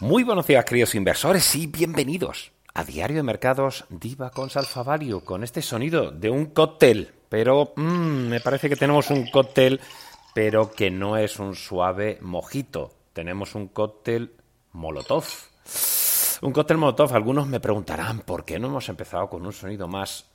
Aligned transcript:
Muy 0.00 0.24
buenos 0.24 0.46
días, 0.46 0.66
queridos 0.66 0.94
inversores, 0.94 1.54
y 1.54 1.66
bienvenidos 1.66 2.52
a 2.74 2.84
Diario 2.84 3.16
de 3.16 3.22
Mercados 3.22 3.86
Diva 3.88 4.28
con 4.28 4.50
Salfavalio, 4.50 5.24
con 5.24 5.42
este 5.42 5.62
sonido 5.62 6.10
de 6.10 6.28
un 6.28 6.46
cóctel. 6.46 7.14
Pero 7.30 7.72
mm, 7.76 8.28
me 8.28 8.40
parece 8.40 8.68
que 8.68 8.76
tenemos 8.76 9.08
un 9.08 9.30
cóctel, 9.30 9.80
pero 10.34 10.70
que 10.70 10.90
no 10.90 11.16
es 11.16 11.38
un 11.38 11.54
suave 11.54 12.18
mojito. 12.20 12.92
Tenemos 13.14 13.54
un 13.54 13.68
cóctel 13.68 14.34
Molotov. 14.72 15.24
Un 16.42 16.52
cóctel 16.52 16.76
Molotov. 16.76 17.14
Algunos 17.14 17.46
me 17.46 17.58
preguntarán 17.58 18.20
por 18.20 18.44
qué 18.44 18.58
no 18.58 18.66
hemos 18.66 18.90
empezado 18.90 19.30
con 19.30 19.46
un 19.46 19.54
sonido 19.54 19.88
más 19.88 20.26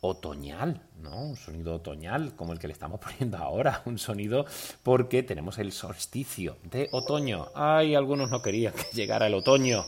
otoñal, 0.00 0.82
¿no? 1.02 1.22
Un 1.22 1.36
sonido 1.36 1.74
otoñal 1.74 2.34
como 2.34 2.52
el 2.52 2.58
que 2.58 2.66
le 2.66 2.72
estamos 2.72 3.00
poniendo 3.04 3.38
ahora, 3.38 3.82
un 3.86 3.98
sonido 3.98 4.44
porque 4.82 5.22
tenemos 5.22 5.58
el 5.58 5.72
solsticio 5.72 6.56
de 6.64 6.88
otoño. 6.92 7.48
Ay, 7.54 7.94
algunos 7.94 8.30
no 8.30 8.42
querían 8.42 8.72
que 8.74 8.96
llegara 8.96 9.26
el 9.26 9.34
otoño. 9.34 9.84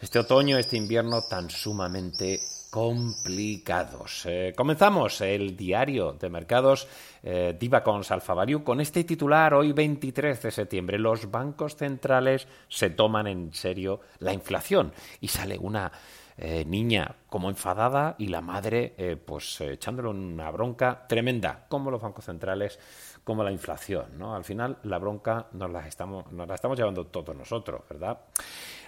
Este 0.00 0.18
otoño, 0.18 0.58
este 0.58 0.76
invierno 0.76 1.22
tan 1.22 1.48
sumamente 1.48 2.40
complicados. 2.72 4.24
Eh, 4.24 4.54
comenzamos 4.56 5.20
el 5.20 5.54
diario 5.54 6.14
de 6.14 6.30
mercados 6.30 6.88
eh, 7.22 7.54
Diva 7.60 7.84
con 7.84 8.00
Alfa 8.08 8.34
con 8.64 8.80
este 8.80 9.04
titular 9.04 9.52
hoy 9.52 9.72
23 9.72 10.40
de 10.40 10.50
septiembre. 10.50 10.98
Los 10.98 11.30
bancos 11.30 11.76
centrales 11.76 12.48
se 12.68 12.88
toman 12.88 13.26
en 13.26 13.52
serio 13.52 14.00
la 14.20 14.32
inflación 14.32 14.90
y 15.20 15.28
sale 15.28 15.58
una 15.58 15.92
eh, 16.36 16.64
niña 16.64 17.16
como 17.28 17.48
enfadada 17.48 18.14
y 18.18 18.28
la 18.28 18.40
madre 18.40 18.94
eh, 18.96 19.16
pues 19.16 19.60
echándole 19.60 20.08
una 20.08 20.50
bronca 20.50 21.06
tremenda, 21.08 21.66
como 21.68 21.90
los 21.90 22.00
bancos 22.00 22.24
centrales, 22.24 22.78
como 23.24 23.44
la 23.44 23.52
inflación, 23.52 24.18
¿no? 24.18 24.34
Al 24.34 24.44
final 24.44 24.78
la 24.84 24.98
bronca 24.98 25.46
nos 25.52 25.70
la 25.70 25.86
estamos, 25.86 26.30
nos 26.32 26.48
la 26.48 26.54
estamos 26.54 26.78
llevando 26.78 27.06
todos 27.06 27.36
nosotros, 27.36 27.82
¿verdad? 27.88 28.18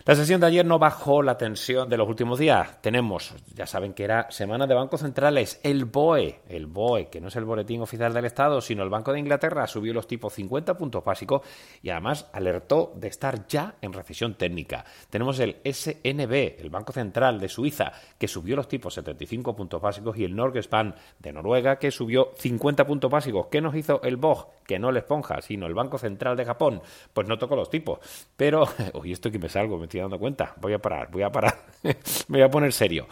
La 0.06 0.14
sesión 0.14 0.38
de 0.38 0.48
ayer 0.48 0.66
no 0.66 0.78
bajó 0.78 1.22
la 1.22 1.38
tensión 1.38 1.88
de 1.88 1.96
los 1.96 2.06
últimos 2.06 2.38
días. 2.38 2.82
Tenemos, 2.82 3.34
ya 3.54 3.66
saben 3.66 3.94
que 3.94 4.04
era 4.04 4.30
semana 4.30 4.66
de 4.66 4.74
bancos 4.74 5.00
centrales, 5.00 5.58
el 5.62 5.86
BOE, 5.86 6.40
el 6.46 6.66
BOE, 6.66 7.08
que 7.08 7.22
no 7.22 7.28
es 7.28 7.36
el 7.36 7.46
boletín 7.46 7.80
oficial 7.80 8.12
del 8.12 8.26
Estado, 8.26 8.60
sino 8.60 8.82
el 8.82 8.90
Banco 8.90 9.14
de 9.14 9.20
Inglaterra, 9.20 9.66
subió 9.66 9.94
los 9.94 10.06
tipos 10.06 10.34
50 10.34 10.76
puntos 10.76 11.02
básicos 11.02 11.40
y 11.80 11.88
además 11.88 12.28
alertó 12.34 12.92
de 12.94 13.08
estar 13.08 13.46
ya 13.48 13.76
en 13.80 13.94
recesión 13.94 14.34
técnica. 14.34 14.84
Tenemos 15.08 15.38
el 15.38 15.56
SNB, 15.64 16.60
el 16.60 16.68
Banco 16.68 16.92
Central 16.92 17.40
de 17.40 17.48
Suiza, 17.48 17.90
que 18.18 18.28
subió 18.28 18.56
los 18.56 18.68
tipos 18.68 18.92
75 18.92 19.56
puntos 19.56 19.80
básicos 19.80 20.18
y 20.18 20.24
el 20.24 20.36
Norgespan 20.36 20.96
de 21.18 21.32
Noruega, 21.32 21.78
que 21.78 21.90
subió 21.90 22.32
50 22.36 22.86
puntos 22.86 23.10
básicos. 23.10 23.46
¿Qué 23.50 23.62
nos 23.62 23.74
hizo 23.74 24.02
el 24.02 24.18
BOG? 24.18 24.64
Que 24.66 24.78
no 24.78 24.92
la 24.92 24.98
esponja, 24.98 25.40
sino 25.40 25.66
el 25.66 25.72
Banco 25.72 25.96
Central 25.96 26.36
de 26.36 26.44
Japón. 26.44 26.82
Pues 27.14 27.26
no 27.26 27.38
tocó 27.38 27.56
los 27.56 27.70
tipos. 27.70 28.00
Pero, 28.36 28.68
uy, 28.92 29.10
esto 29.12 29.30
que 29.30 29.38
me 29.38 29.48
salgo, 29.48 29.78
me 29.78 29.93
dando 30.00 30.18
cuenta. 30.18 30.54
Voy 30.60 30.72
a 30.72 30.78
parar, 30.78 31.10
voy 31.10 31.22
a 31.22 31.30
parar. 31.30 31.54
Me 32.28 32.38
voy 32.38 32.42
a 32.42 32.50
poner 32.50 32.72
serio. 32.72 33.06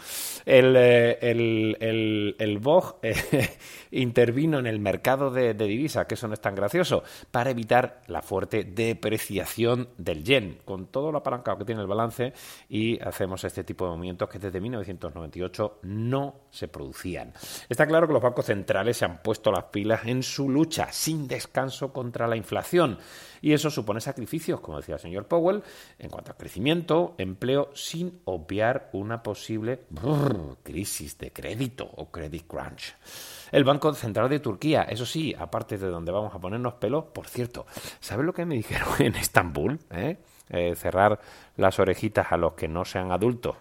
El, 0.45 0.75
eh, 0.75 1.19
el, 1.21 2.35
el, 2.39 2.57
BOG 2.59 2.99
eh, 3.03 3.49
intervino 3.91 4.59
en 4.59 4.67
el 4.67 4.79
mercado 4.79 5.29
de, 5.29 5.53
de 5.53 5.65
divisas, 5.65 6.05
que 6.05 6.15
eso 6.15 6.27
no 6.27 6.33
es 6.33 6.41
tan 6.41 6.55
gracioso, 6.55 7.03
para 7.31 7.51
evitar 7.51 8.01
la 8.07 8.21
fuerte 8.21 8.63
depreciación 8.63 9.89
del 9.97 10.23
yen, 10.23 10.59
con 10.65 10.87
todo 10.87 11.11
lo 11.11 11.19
apalancado 11.19 11.59
que 11.59 11.65
tiene 11.65 11.81
el 11.81 11.87
balance, 11.87 12.33
y 12.67 12.99
hacemos 12.99 13.43
este 13.43 13.63
tipo 13.63 13.85
de 13.85 13.91
movimientos 13.91 14.27
que 14.27 14.39
desde 14.39 14.59
1998 14.59 15.79
no 15.83 16.47
se 16.49 16.67
producían. 16.67 17.33
Está 17.69 17.85
claro 17.85 18.07
que 18.07 18.13
los 18.13 18.21
bancos 18.21 18.45
centrales 18.45 18.97
se 18.97 19.05
han 19.05 19.21
puesto 19.21 19.51
las 19.51 19.65
pilas 19.65 20.01
en 20.05 20.23
su 20.23 20.49
lucha 20.49 20.91
sin 20.91 21.27
descanso 21.27 21.93
contra 21.93 22.27
la 22.27 22.35
inflación, 22.35 22.97
y 23.41 23.53
eso 23.53 23.69
supone 23.69 24.01
sacrificios, 24.01 24.61
como 24.61 24.77
decía 24.77 24.95
el 24.95 25.01
señor 25.01 25.27
Powell, 25.27 25.61
en 25.99 26.09
cuanto 26.09 26.31
al 26.31 26.37
crecimiento 26.37 26.72
empleo, 27.17 27.69
sin 27.73 28.21
obviar 28.25 28.89
una 28.93 29.21
posible 29.21 29.81
crisis 30.63 31.17
de 31.17 31.31
crédito 31.31 31.85
o 31.85 32.11
credit 32.11 32.47
crunch. 32.47 32.95
El 33.51 33.63
Banco 33.63 33.93
Central 33.93 34.29
de 34.29 34.39
Turquía, 34.39 34.83
eso 34.83 35.05
sí, 35.05 35.35
aparte 35.37 35.77
de 35.77 35.87
donde 35.87 36.11
vamos 36.11 36.33
a 36.33 36.39
ponernos 36.39 36.73
pelo, 36.75 37.13
por 37.13 37.27
cierto, 37.27 37.65
¿sabes 37.99 38.25
lo 38.25 38.33
que 38.33 38.45
me 38.45 38.55
dijeron 38.55 38.87
en 38.99 39.15
Estambul? 39.15 39.79
Eh? 39.91 40.17
Eh, 40.49 40.75
cerrar 40.75 41.19
las 41.57 41.79
orejitas 41.79 42.31
a 42.31 42.37
los 42.37 42.53
que 42.53 42.67
no 42.67 42.83
sean 42.85 43.11
adultos. 43.11 43.55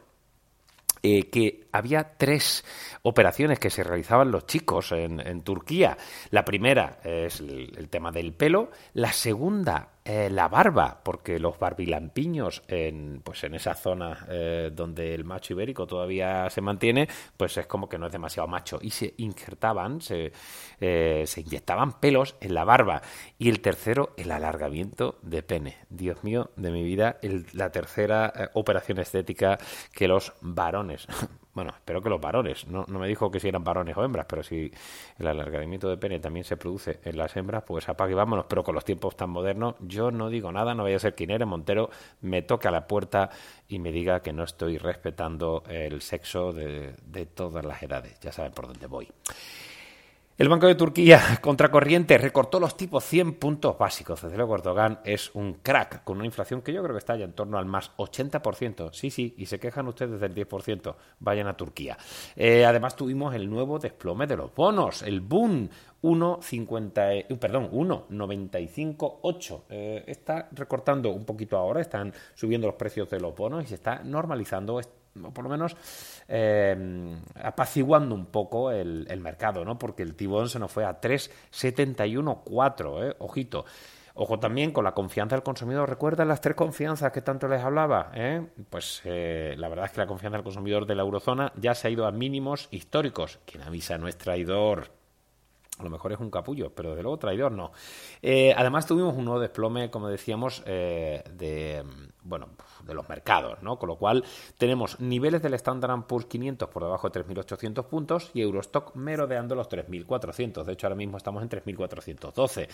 Eh, 1.02 1.28
que 1.30 1.61
había 1.72 2.16
tres 2.16 2.64
operaciones 3.02 3.58
que 3.58 3.70
se 3.70 3.82
realizaban 3.82 4.30
los 4.30 4.46
chicos 4.46 4.92
en, 4.92 5.42
Turquía. 5.42 5.96
La 6.30 6.44
primera 6.44 6.98
es 7.02 7.40
el, 7.40 7.88
tema 7.88 8.12
del 8.12 8.32
pelo, 8.32 8.70
la 8.94 9.12
segunda 9.12 9.88
eh, 10.04 10.28
la 10.30 10.48
barba, 10.48 11.00
porque 11.02 11.38
los 11.38 11.58
barbilampiños 11.58 12.62
en, 12.68 13.22
pues 13.24 13.44
en 13.44 13.54
esa 13.54 13.74
zona 13.74 14.26
eh, 14.28 14.70
donde 14.72 15.14
el 15.14 15.24
macho 15.24 15.54
ibérico 15.54 15.86
todavía 15.86 16.50
se 16.50 16.60
mantiene, 16.60 17.08
pues 17.36 17.56
es 17.56 17.66
como 17.66 17.88
que 17.88 17.98
no 17.98 18.06
es 18.06 18.12
demasiado 18.12 18.48
macho. 18.48 18.78
Y 18.82 18.90
se 18.90 19.14
injertaban, 19.16 20.00
se, 20.00 20.32
eh, 20.80 21.24
se 21.26 21.40
inyectaban 21.40 22.00
pelos 22.00 22.36
en 22.40 22.54
la 22.54 22.64
barba. 22.64 23.02
Y 23.38 23.48
el 23.48 23.60
tercero, 23.60 24.12
el 24.16 24.30
alargamiento 24.30 25.18
de 25.22 25.42
pene. 25.42 25.76
Dios 25.88 26.22
mío, 26.22 26.50
de 26.56 26.70
mi 26.70 26.82
vida, 26.82 27.18
la 27.52 27.70
tercera 27.70 28.50
operación 28.54 28.98
estética 28.98 29.58
que 29.92 30.08
los 30.08 30.32
varones 30.40 31.06
bueno, 31.54 31.70
espero 31.74 32.00
que 32.00 32.08
los 32.08 32.20
varones, 32.20 32.66
no, 32.66 32.84
no 32.88 32.98
me 32.98 33.06
dijo 33.06 33.30
que 33.30 33.38
si 33.38 33.48
eran 33.48 33.62
varones 33.62 33.96
o 33.96 34.04
hembras, 34.04 34.26
pero 34.26 34.42
si 34.42 34.72
el 35.18 35.26
alargamiento 35.26 35.88
de 35.88 35.98
pene 35.98 36.18
también 36.18 36.44
se 36.44 36.56
produce 36.56 37.00
en 37.04 37.16
las 37.18 37.36
hembras, 37.36 37.64
pues 37.66 37.88
apague 37.88 38.12
y 38.12 38.14
vámonos, 38.14 38.46
pero 38.48 38.64
con 38.64 38.74
los 38.74 38.84
tiempos 38.84 39.16
tan 39.16 39.30
modernos 39.30 39.74
yo 39.80 40.10
no 40.10 40.30
digo 40.30 40.50
nada, 40.50 40.74
no 40.74 40.84
voy 40.84 40.94
a 40.94 40.98
ser 40.98 41.14
Quinere 41.14 41.44
Montero, 41.44 41.90
me 42.22 42.42
toque 42.42 42.68
a 42.68 42.70
la 42.70 42.86
puerta 42.86 43.30
y 43.68 43.78
me 43.78 43.92
diga 43.92 44.20
que 44.20 44.32
no 44.32 44.44
estoy 44.44 44.78
respetando 44.78 45.62
el 45.68 46.00
sexo 46.00 46.52
de, 46.52 46.94
de 47.04 47.26
todas 47.26 47.64
las 47.64 47.82
edades, 47.82 48.18
ya 48.20 48.32
saben 48.32 48.52
por 48.52 48.68
dónde 48.68 48.86
voy. 48.86 49.08
El 50.42 50.48
Banco 50.48 50.66
de 50.66 50.74
Turquía, 50.74 51.20
contracorriente, 51.40 52.18
recortó 52.18 52.58
los 52.58 52.76
tipos 52.76 53.04
100 53.04 53.34
puntos 53.34 53.78
básicos. 53.78 54.22
Desde 54.22 54.36
luego, 54.36 54.56
Erdogan 54.56 54.98
es 55.04 55.32
un 55.36 55.60
crack, 55.62 56.02
con 56.02 56.16
una 56.16 56.26
inflación 56.26 56.62
que 56.62 56.72
yo 56.72 56.82
creo 56.82 56.96
que 56.96 56.98
está 56.98 57.14
ya 57.14 57.26
en 57.26 57.32
torno 57.32 57.58
al 57.58 57.66
más 57.66 57.92
80%. 57.96 58.92
Sí, 58.92 59.10
sí, 59.10 59.36
y 59.38 59.46
se 59.46 59.60
quejan 59.60 59.86
ustedes 59.86 60.18
del 60.20 60.34
10%. 60.34 60.96
Vayan 61.20 61.46
a 61.46 61.56
Turquía. 61.56 61.96
Eh, 62.34 62.64
además, 62.64 62.96
tuvimos 62.96 63.32
el 63.36 63.48
nuevo 63.48 63.78
desplome 63.78 64.26
de 64.26 64.36
los 64.36 64.52
bonos, 64.52 65.02
el 65.02 65.20
boom. 65.20 65.70
1,50, 66.02 67.26
uh, 67.30 67.36
perdón, 67.36 67.70
1,95,8. 67.70 69.60
Eh, 69.70 70.02
está 70.08 70.48
recortando 70.50 71.10
un 71.10 71.24
poquito 71.24 71.56
ahora, 71.56 71.80
están 71.80 72.12
subiendo 72.34 72.66
los 72.66 72.74
precios 72.74 73.08
de 73.08 73.20
los 73.20 73.36
bonos 73.36 73.62
y 73.62 73.68
se 73.68 73.76
está 73.76 74.02
normalizando 74.02 74.80
o 75.22 75.30
por 75.30 75.44
lo 75.44 75.50
menos 75.50 75.76
eh, 76.28 77.16
apaciguando 77.42 78.14
un 78.14 78.26
poco 78.26 78.70
el, 78.70 79.20
mercado, 79.20 79.64
¿no? 79.64 79.78
Porque 79.78 80.02
el 80.02 80.14
tibón 80.14 80.48
se 80.48 80.58
nos 80.58 80.72
fue 80.72 80.84
a 80.84 81.00
3,71,4, 81.00 83.10
¿eh? 83.10 83.16
Ojito. 83.18 83.64
Ojo 84.14 84.38
también 84.38 84.72
con 84.72 84.84
la 84.84 84.92
confianza 84.92 85.36
del 85.36 85.42
consumidor. 85.42 85.88
¿Recuerdan 85.88 86.28
las 86.28 86.42
tres 86.42 86.54
confianzas 86.54 87.12
que 87.12 87.22
tanto 87.22 87.48
les 87.48 87.62
hablaba? 87.62 88.10
Eh? 88.14 88.46
Pues 88.68 89.00
eh, 89.04 89.54
la 89.56 89.68
verdad 89.68 89.86
es 89.86 89.92
que 89.92 90.00
la 90.00 90.06
confianza 90.06 90.36
del 90.36 90.44
consumidor 90.44 90.84
de 90.84 90.94
la 90.94 91.02
eurozona 91.02 91.52
ya 91.56 91.74
se 91.74 91.88
ha 91.88 91.90
ido 91.90 92.06
a 92.06 92.12
mínimos 92.12 92.68
históricos. 92.70 93.38
Quien 93.46 93.62
avisa 93.62 93.96
no 93.96 94.08
es 94.08 94.18
traidor. 94.18 94.90
a 95.78 95.82
lo 95.82 95.88
mejor 95.88 96.12
es 96.12 96.20
un 96.20 96.30
capullo, 96.30 96.74
pero 96.74 96.90
desde 96.90 97.02
luego 97.02 97.18
traidor 97.18 97.52
no. 97.52 97.72
Además 98.22 98.86
tuvimos 98.86 99.16
un 99.16 99.24
nuevo 99.24 99.40
desplome, 99.40 99.90
como 99.90 100.08
decíamos, 100.08 100.62
de 100.66 101.82
bueno 102.24 102.48
de 102.84 102.94
los 102.94 103.08
mercados, 103.08 103.62
¿no? 103.62 103.78
Con 103.78 103.88
lo 103.88 103.96
cual 103.96 104.24
tenemos 104.58 105.00
niveles 105.00 105.42
del 105.42 105.54
Standard 105.54 106.06
Poor's 106.06 106.26
500 106.26 106.68
por 106.68 106.84
debajo 106.84 107.08
de 107.10 107.24
3.800 107.24 107.84
puntos 107.86 108.30
y 108.34 108.42
Eurostock 108.42 108.94
merodeando 108.94 109.54
los 109.54 109.68
3.400. 109.68 110.64
De 110.64 110.72
hecho, 110.72 110.86
ahora 110.86 110.96
mismo 110.96 111.16
estamos 111.16 111.42
en 111.42 111.48
3.412. 111.48 112.68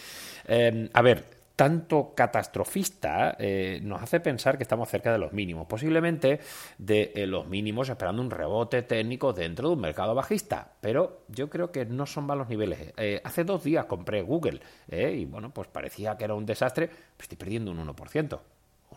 Eh, 0.46 0.90
a 0.92 1.02
ver, 1.02 1.24
tanto 1.58 2.12
catastrofista 2.14 3.34
eh, 3.36 3.80
nos 3.82 4.00
hace 4.00 4.20
pensar 4.20 4.56
que 4.58 4.62
estamos 4.62 4.88
cerca 4.88 5.10
de 5.10 5.18
los 5.18 5.32
mínimos, 5.32 5.66
posiblemente 5.66 6.38
de 6.78 7.10
eh, 7.16 7.26
los 7.26 7.48
mínimos 7.48 7.88
esperando 7.88 8.22
un 8.22 8.30
rebote 8.30 8.82
técnico 8.82 9.32
dentro 9.32 9.66
de 9.66 9.74
un 9.74 9.80
mercado 9.80 10.14
bajista, 10.14 10.74
pero 10.80 11.24
yo 11.26 11.50
creo 11.50 11.72
que 11.72 11.84
no 11.84 12.06
son 12.06 12.26
malos 12.26 12.48
niveles. 12.48 12.94
Eh, 12.96 13.20
hace 13.24 13.42
dos 13.42 13.64
días 13.64 13.86
compré 13.86 14.22
Google 14.22 14.60
y 14.88 15.24
bueno, 15.24 15.52
pues 15.52 15.66
parecía 15.66 16.16
que 16.16 16.22
era 16.26 16.34
un 16.34 16.46
desastre, 16.46 16.90
estoy 17.18 17.36
perdiendo 17.36 17.72
un 17.72 17.84
1%. 17.84 18.38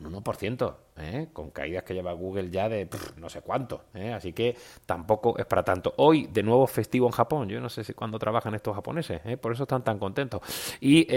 Un 0.04 0.14
1%. 0.14 0.74
¿Eh? 1.02 1.30
con 1.34 1.52
caídas 1.52 1.84
que 1.84 1.94
lleva 1.94 2.14
Google 2.14 2.50
ya 2.50 2.70
de 2.70 2.88
no 3.18 3.30
sé 3.30 3.42
cuánto. 3.42 3.86
¿eh? 3.94 4.14
Así 4.14 4.34
que 4.34 4.56
tampoco 4.86 5.38
es 5.38 5.46
para 5.46 5.64
tanto. 5.64 5.94
Hoy, 5.98 6.28
de 6.32 6.44
nuevo 6.44 6.68
festivo 6.68 7.08
en 7.08 7.12
Japón. 7.12 7.50
Yo 7.50 7.60
no 7.60 7.70
sé 7.70 7.84
si 7.84 7.94
cuándo 7.94 8.20
trabajan 8.20 8.56
estos 8.56 8.76
japoneses, 8.76 9.22
¿eh? 9.26 9.38
por 9.38 9.54
eso 9.54 9.64
están 9.64 9.84
tan 9.84 10.00
contentos. 10.00 10.42
Y 10.80 11.08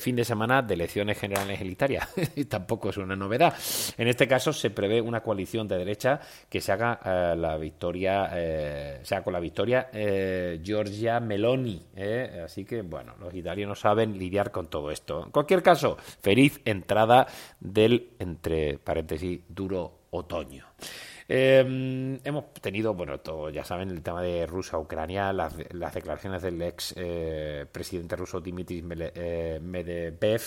fin 0.00 0.16
de 0.16 0.24
semana 0.24 0.62
de 0.62 0.74
elecciones 0.74 1.18
generales 1.18 1.60
elitarias. 1.60 2.08
tampoco 2.48 2.90
es 2.90 2.96
una 2.96 3.16
novedad. 3.16 3.54
En 3.98 4.08
este 4.08 4.28
caso 4.28 4.52
se 4.52 4.70
prevé 4.70 5.00
una 5.00 5.20
coalición 5.20 5.68
de 5.68 5.78
derecha 5.78 6.20
que 6.48 6.60
se 6.60 6.72
haga 6.72 7.34
la 7.36 7.56
victoria, 7.56 8.30
sea 9.02 9.22
con 9.22 9.32
la 9.32 9.40
victoria 9.40 9.88
Giorgia 10.62 11.20
Meloni. 11.20 11.82
Así 12.44 12.64
que, 12.64 12.82
bueno, 12.82 13.14
los 13.20 13.34
italianos 13.34 13.80
saben 13.80 14.18
lidiar 14.18 14.50
con 14.50 14.68
todo 14.68 14.90
esto. 14.90 15.24
En 15.24 15.30
cualquier 15.30 15.62
caso, 15.62 15.96
feliz 16.20 16.60
entrada 16.64 17.26
del, 17.60 18.10
entre 18.18 18.78
paréntesis, 18.78 19.23
duro 19.48 20.06
otoño. 20.10 20.66
Em, 21.26 22.20
hemos 22.22 22.52
tenido, 22.54 22.94
bueno, 22.94 23.20
todo, 23.20 23.48
ya 23.50 23.64
saben, 23.64 23.90
el 23.90 24.02
tema 24.02 24.22
de 24.22 24.46
Rusia-Ucrania, 24.46 25.32
las, 25.32 25.56
declaraciones 25.56 26.42
del 26.42 26.60
ex 26.60 26.94
eh, 26.96 27.66
presidente 27.70 28.14
ruso 28.16 28.40
Dmitry 28.40 28.84
eh, 29.14 29.58
Medvedev, 29.62 30.42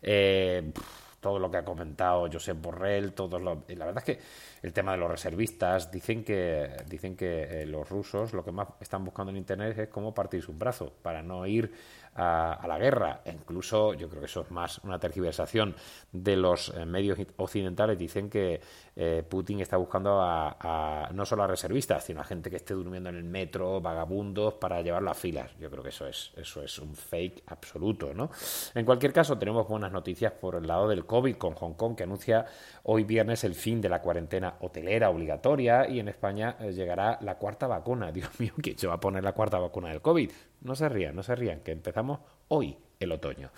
eh, 0.00 0.72
todo 1.20 1.38
lo 1.38 1.50
que 1.50 1.58
ha 1.58 1.64
comentado 1.64 2.28
Josep 2.32 2.60
Borrell, 2.60 3.12
todo 3.12 3.38
lo, 3.38 3.64
la 3.68 3.86
verdad 3.86 4.02
es 4.08 4.16
que 4.16 4.22
el 4.62 4.72
tema 4.72 4.92
de 4.92 4.98
los 4.98 5.10
reservistas, 5.10 5.90
dicen 5.90 6.24
que 6.24 6.70
dicen 6.88 7.16
que 7.16 7.64
los 7.66 7.88
rusos 7.88 8.32
lo 8.32 8.44
que 8.44 8.52
más 8.52 8.68
están 8.80 9.04
buscando 9.04 9.30
en 9.30 9.36
internet 9.36 9.78
es 9.78 9.88
cómo 9.88 10.14
partir 10.14 10.42
un 10.48 10.58
brazo 10.58 10.92
para 11.02 11.22
no 11.22 11.46
ir 11.46 11.72
a, 12.14 12.64
la 12.66 12.78
guerra. 12.78 13.20
E 13.24 13.32
incluso, 13.32 13.94
yo 13.94 14.08
creo 14.08 14.20
que 14.20 14.26
eso 14.26 14.42
es 14.42 14.50
más 14.50 14.78
una 14.84 14.98
tergiversación 14.98 15.74
de 16.10 16.36
los 16.36 16.72
eh, 16.76 16.84
medios 16.84 17.18
occidentales. 17.36 17.98
Dicen 17.98 18.28
que 18.28 18.60
eh, 18.94 19.24
Putin 19.28 19.60
está 19.60 19.76
buscando 19.76 20.20
a, 20.20 21.08
no 21.14 21.24
solo 21.24 21.42
a 21.44 21.46
reservistas, 21.46 22.04
sino 22.04 22.20
a 22.20 22.24
gente 22.24 22.50
que 22.50 22.56
esté 22.56 22.74
durmiendo 22.74 23.08
en 23.08 23.16
el 23.16 23.24
metro, 23.24 23.80
vagabundos, 23.80 24.54
para 24.54 24.82
llevarlo 24.82 25.10
a 25.10 25.14
filas. 25.14 25.50
Yo 25.58 25.70
creo 25.70 25.82
que 25.82 25.88
eso 25.90 26.06
es, 26.06 26.32
eso 26.36 26.62
es 26.62 26.78
un 26.78 26.94
fake 26.94 27.44
absoluto, 27.46 28.12
¿no? 28.14 28.30
En 28.74 28.84
cualquier 28.84 29.12
caso, 29.12 29.38
tenemos 29.38 29.66
buenas 29.66 29.92
noticias 29.92 30.32
por 30.32 30.56
el 30.56 30.66
lado 30.66 30.88
del 30.88 31.06
COVID 31.06 31.36
con 31.36 31.54
Hong 31.54 31.74
Kong, 31.74 31.96
que 31.96 32.02
anuncia 32.02 32.44
hoy 32.84 33.04
viernes 33.04 33.44
el 33.44 33.54
fin 33.54 33.80
de 33.80 33.88
la 33.88 34.02
cuarentena 34.02 34.51
hotelera 34.60 35.10
obligatoria 35.10 35.88
y 35.88 36.00
en 36.00 36.08
España 36.08 36.56
eh, 36.60 36.72
llegará 36.72 37.18
la 37.22 37.36
cuarta 37.36 37.66
vacuna. 37.66 38.12
Dios 38.12 38.28
mío, 38.40 38.52
¿quién 38.62 38.78
se 38.78 38.86
va 38.86 38.94
a 38.94 39.00
poner 39.00 39.24
la 39.24 39.32
cuarta 39.32 39.58
vacuna 39.58 39.88
del 39.88 40.00
COVID? 40.00 40.30
No 40.62 40.74
se 40.74 40.88
rían, 40.88 41.14
no 41.14 41.22
se 41.22 41.34
rían, 41.34 41.60
que 41.60 41.72
empezamos 41.72 42.20
hoy 42.48 42.76
el 42.98 43.12
otoño. 43.12 43.50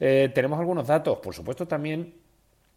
Eh, 0.00 0.30
tenemos 0.34 0.58
algunos 0.58 0.86
datos, 0.86 1.18
por 1.18 1.34
supuesto 1.34 1.66
también 1.66 2.14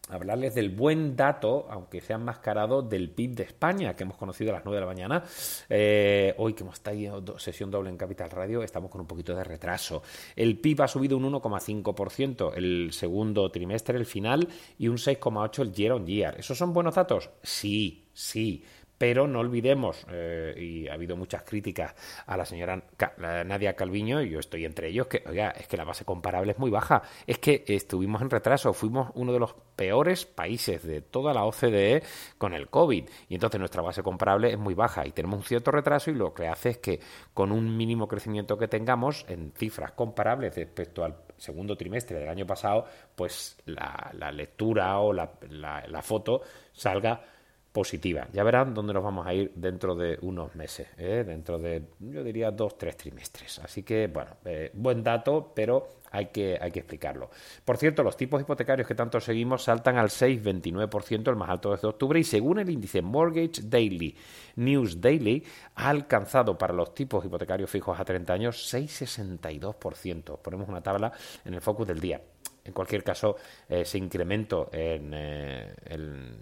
hablarles 0.10 0.56
del 0.56 0.70
buen 0.70 1.16
dato, 1.16 1.68
aunque 1.70 2.02
sea 2.02 2.18
enmascarado, 2.18 2.82
del 2.82 3.10
PIB 3.10 3.36
de 3.36 3.44
España, 3.44 3.96
que 3.96 4.04
hemos 4.04 4.18
conocido 4.18 4.52
a 4.52 4.56
las 4.56 4.66
9 4.66 4.76
de 4.76 4.82
la 4.82 4.88
mañana. 4.88 5.24
Eh, 5.70 6.34
hoy 6.38 6.54
que 6.54 6.64
hemos 6.64 6.76
estado 6.76 7.40
sesión 7.40 7.72
doble 7.72 7.90
en 7.90 7.98
Capital 7.98 8.30
Radio, 8.30 8.64
estamos 8.64 8.92
con 8.92 9.02
un 9.02 9.08
poquito 9.08 9.36
de 9.36 9.44
retraso. 9.44 10.04
El 10.36 10.60
PIB 10.60 10.82
ha 10.82 10.88
subido 10.88 11.18
un 11.18 11.32
1,5% 11.32 12.54
el 12.56 12.90
segundo 12.92 13.50
trimestre, 13.52 13.98
el 13.98 14.06
final, 14.06 14.48
y 14.78 14.88
un 14.88 14.98
6,8% 14.98 15.62
el 15.62 15.74
year 15.74 15.92
on 15.94 16.06
year. 16.06 16.40
¿Esos 16.40 16.58
son 16.58 16.74
buenos 16.74 16.96
datos? 16.96 17.30
Sí, 17.44 18.06
sí 18.14 18.64
pero 19.02 19.28
no 19.28 19.40
olvidemos, 19.40 20.06
eh, 20.12 20.54
y 20.56 20.88
ha 20.88 20.94
habido 20.94 21.18
muchas 21.18 21.42
críticas 21.42 21.96
a 22.28 22.38
la 22.38 22.46
señora 22.46 22.84
Nadia 23.18 23.76
Calviño, 23.76 24.22
y 24.22 24.30
yo 24.30 24.38
estoy 24.38 24.64
entre 24.64 24.90
ellos, 24.90 25.08
que, 25.08 25.24
es 25.56 25.68
que 25.68 25.76
la 25.76 25.86
base 25.86 26.06
comparable 26.06 26.52
es 26.52 26.60
muy 26.60 26.70
baja. 26.70 27.02
Es 27.26 27.40
que 27.40 27.64
estuvimos 27.66 28.22
en 28.22 28.30
retraso, 28.30 28.74
fuimos 28.74 29.10
uno 29.16 29.34
de 29.34 29.40
los 29.40 29.56
peores 29.76 30.28
países 30.28 30.84
de 30.84 31.02
toda 31.02 31.34
la 31.34 31.46
OCDE 31.46 32.04
con 32.38 32.54
el 32.54 32.70
COVID, 32.70 33.10
y 33.28 33.34
entonces 33.34 33.60
nuestra 33.60 33.82
base 33.82 34.04
comparable 34.04 34.52
es 34.52 34.60
muy 34.60 34.76
baja, 34.76 35.08
y 35.08 35.14
tenemos 35.14 35.40
un 35.40 35.46
cierto 35.46 35.72
retraso, 35.72 36.12
y 36.12 36.14
lo 36.14 36.36
que 36.36 36.48
hace 36.48 36.70
es 36.70 36.78
que 36.78 37.00
con 37.34 37.52
un 37.52 37.76
mínimo 37.76 38.08
crecimiento 38.08 38.56
que 38.56 38.68
tengamos 38.68 39.26
en 39.28 39.52
cifras 39.58 39.94
comparables 39.94 40.56
respecto 40.56 41.04
al 41.04 41.16
segundo 41.38 41.76
trimestre 41.76 42.20
del 42.20 42.30
año 42.30 42.46
pasado, 42.46 42.86
pues 43.16 43.58
la, 43.66 44.32
lectura 44.32 45.00
o 45.00 45.12
la 45.12 46.02
foto 46.04 46.42
salga 46.72 47.24
positiva. 47.72 48.28
Ya 48.34 48.44
verán 48.44 48.74
dónde 48.74 48.94
nos 48.94 49.04
vamos 49.04 49.26
a 49.26 49.34
ir 49.34 49.52
dentro 49.56 49.96
de 49.96 50.18
unos 50.22 50.54
meses, 50.56 50.88
¿eh? 50.98 51.24
dentro 51.26 51.58
de, 51.58 51.84
yo 52.00 52.24
diría, 52.24 52.52
dos, 52.52 52.78
tres 52.78 52.98
trimestres. 52.98 53.60
Así 53.60 53.84
que, 53.84 54.08
bueno, 54.08 54.32
eh, 54.46 54.72
buen 54.74 55.04
dato, 55.04 55.54
pero 55.56 56.02
hay 56.12 56.28
que, 56.28 56.58
hay 56.62 56.72
que 56.72 56.80
explicarlo. 56.80 57.30
Por 57.64 57.78
cierto, 57.78 58.04
los 58.04 58.18
tipos 58.18 58.42
hipotecarios 58.42 58.88
que 58.88 58.96
tanto 58.96 59.20
seguimos 59.22 59.64
saltan 59.64 59.98
al 59.98 60.10
6,29%, 60.10 61.30
el 61.30 61.36
más 61.38 61.50
alto 61.50 61.72
desde 61.72 61.88
octubre, 61.88 62.20
y 62.20 62.24
según 62.24 62.60
el 62.60 62.70
índice 62.70 63.02
Mortgage 63.02 63.62
Daily 63.64 64.18
News 64.58 65.00
Daily, 65.00 65.44
ha 65.76 65.90
alcanzado 65.90 66.58
para 66.58 66.74
los 66.74 66.94
tipos 66.94 67.24
hipotecarios 67.26 67.70
fijos 67.70 67.98
a 67.98 68.04
30 68.04 68.34
años 68.34 68.74
6,62%. 68.74 70.40
Ponemos 70.40 70.68
una 70.68 70.82
tabla 70.82 71.14
en 71.46 71.54
el 71.54 71.62
focus 71.62 71.88
del 71.88 72.02
día 72.02 72.22
en 72.64 72.74
cualquier 72.74 73.04
caso, 73.04 73.36
ese 73.68 73.98
incremento 73.98 74.70
en, 74.72 75.12
eh, 75.14 75.74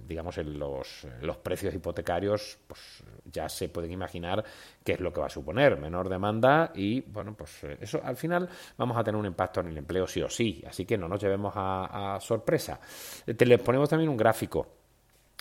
digamos, 0.06 0.38
en 0.38 0.60
los, 0.60 1.08
los, 1.22 1.38
precios 1.38 1.74
hipotecarios, 1.74 2.60
pues 2.68 3.04
ya 3.26 3.48
se 3.48 3.70
pueden 3.70 3.92
imaginar 3.92 4.44
qué 4.84 4.94
es 4.94 5.00
lo 5.00 5.14
que 5.14 5.22
va 5.22 5.28
a 5.28 5.30
suponer. 5.30 5.78
Menor 5.78 6.10
demanda 6.10 6.72
y, 6.76 7.02
bueno, 7.02 7.36
pues 7.38 7.64
eh, 7.64 7.78
eso 7.80 8.02
al 8.04 8.18
final 8.18 8.50
vamos 8.78 8.98
a 8.98 9.04
tener 9.04 9.20
un 9.20 9.26
impacto 9.26 9.62
en 9.62 9.68
el 9.68 9.78
empleo 9.78 10.08
sí 10.08 10.22
o 10.22 10.30
sí. 10.30 10.62
Así 10.68 10.86
que 10.86 10.98
no 10.98 11.08
nos 11.08 11.22
llevemos 11.22 11.54
a, 11.56 12.16
a 12.16 12.20
sorpresa. 12.20 12.80
Te 13.26 13.46
les 13.46 13.62
ponemos 13.62 13.90
también 13.90 14.10
un 14.10 14.18
gráfico 14.18 14.79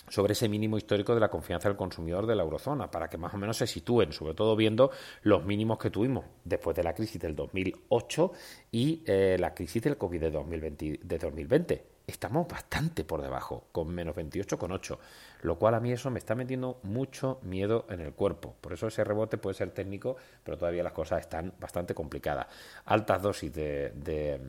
sobre 0.09 0.33
ese 0.33 0.49
mínimo 0.49 0.77
histórico 0.77 1.13
de 1.13 1.19
la 1.19 1.29
confianza 1.29 1.69
del 1.69 1.77
consumidor 1.77 2.25
de 2.25 2.35
la 2.35 2.43
eurozona, 2.43 2.91
para 2.91 3.09
que 3.09 3.17
más 3.17 3.33
o 3.33 3.37
menos 3.37 3.57
se 3.57 3.67
sitúen, 3.67 4.11
sobre 4.11 4.33
todo 4.33 4.55
viendo 4.55 4.91
los 5.23 5.45
mínimos 5.45 5.77
que 5.77 5.89
tuvimos 5.89 6.25
después 6.43 6.75
de 6.75 6.83
la 6.83 6.93
crisis 6.93 7.21
del 7.21 7.35
2008 7.35 8.31
y 8.71 9.03
eh, 9.05 9.37
la 9.39 9.53
crisis 9.53 9.81
del 9.83 9.97
COVID 9.97 10.19
de 10.19 10.31
2020, 10.31 10.99
de 11.03 11.17
2020. 11.17 11.85
Estamos 12.07 12.47
bastante 12.47 13.03
por 13.03 13.21
debajo, 13.21 13.67
con 13.71 13.93
menos 13.93 14.15
28,8, 14.15 14.97
lo 15.43 15.59
cual 15.59 15.75
a 15.75 15.79
mí 15.79 15.91
eso 15.91 16.09
me 16.09 16.17
está 16.17 16.33
metiendo 16.33 16.79
mucho 16.81 17.39
miedo 17.43 17.85
en 17.89 18.01
el 18.01 18.13
cuerpo. 18.13 18.55
Por 18.59 18.73
eso 18.73 18.87
ese 18.87 19.03
rebote 19.03 19.37
puede 19.37 19.53
ser 19.53 19.69
técnico, 19.69 20.15
pero 20.43 20.57
todavía 20.57 20.81
las 20.81 20.93
cosas 20.93 21.21
están 21.21 21.53
bastante 21.59 21.93
complicadas. 21.93 22.47
Altas 22.85 23.21
dosis 23.21 23.53
de 23.53 24.39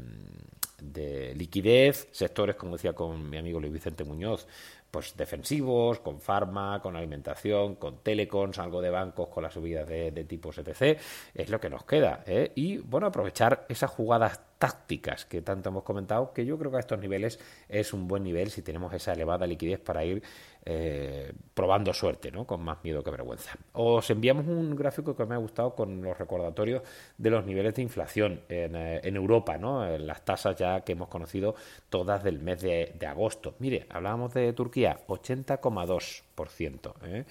de 0.83 1.35
liquidez, 1.35 2.09
sectores, 2.11 2.57
como 2.57 2.73
decía 2.77 2.93
con 2.93 3.29
mi 3.29 3.37
amigo 3.39 3.61
Luis 3.61 3.73
Vicente 3.73 4.05
Muñoz, 4.05 4.47
pues 4.91 5.17
defensivos, 5.17 6.01
con 6.01 6.21
farma, 6.21 6.81
con 6.83 6.97
alimentación, 6.97 7.77
con 7.77 7.99
telecoms, 7.99 8.59
algo 8.59 8.81
de 8.83 8.91
bancos 8.91 9.29
con 9.29 9.43
las 9.43 9.55
subidas 9.55 9.89
de, 9.89 10.11
de 10.11 10.25
tipos 10.25 10.59
etc. 10.59 10.99
Es 11.35 11.49
lo 11.49 11.61
que 11.61 11.71
nos 11.71 11.85
queda. 11.85 12.25
¿eh? 12.27 12.53
Y 12.55 12.79
bueno, 12.79 13.07
aprovechar 13.07 13.67
esas 13.69 13.91
jugadas 13.91 14.41
tácticas 14.59 15.25
que 15.25 15.43
tanto 15.43 15.71
hemos 15.71 15.85
comentado, 15.85 16.33
que 16.33 16.45
yo 16.45 16.59
creo 16.59 16.71
que 16.71 16.77
a 16.77 16.81
estos 16.81 16.99
niveles 16.99 17.39
es 17.69 17.93
un 17.93 18.09
buen 18.09 18.23
nivel 18.23 18.51
si 18.51 18.63
tenemos 18.63 18.93
esa 18.93 19.13
elevada 19.13 19.47
liquidez 19.47 19.81
para 19.81 20.05
ir 20.05 20.23
eh, 20.67 21.33
probando 21.55 21.95
suerte, 21.95 22.31
¿no? 22.31 22.47
con 22.47 22.63
más 22.63 22.79
miedo 22.85 23.03
que 23.03 23.11
vergüenza. 23.11 23.57
Os 23.73 24.11
enviamos 24.11 24.47
un 24.47 24.77
gráfico 24.77 25.17
que 25.17 25.25
me 25.25 25.35
ha 25.35 25.39
gustado 25.39 25.75
con 25.75 26.03
los 26.03 26.19
recordatorios 26.19 26.83
de 27.17 27.31
los 27.31 27.47
niveles 27.47 27.75
de 27.75 27.83
inflación 27.83 28.43
en, 28.49 28.77
eh, 28.77 29.01
Europa, 29.05 29.57
¿no? 29.59 29.87
Las 29.99 30.25
tasas 30.25 30.57
ya 30.57 30.83
que 30.83 30.93
hemos 30.93 31.09
conocido 31.09 31.55
todas 31.89 32.23
del 32.23 32.41
mes 32.41 32.61
de, 32.61 32.95
agosto. 33.07 33.55
Mire, 33.59 33.87
hablábamos 33.89 34.35
de 34.35 34.53
Turquía, 34.53 34.99
80,2%. 35.07 36.93
¿eh? 37.05 37.25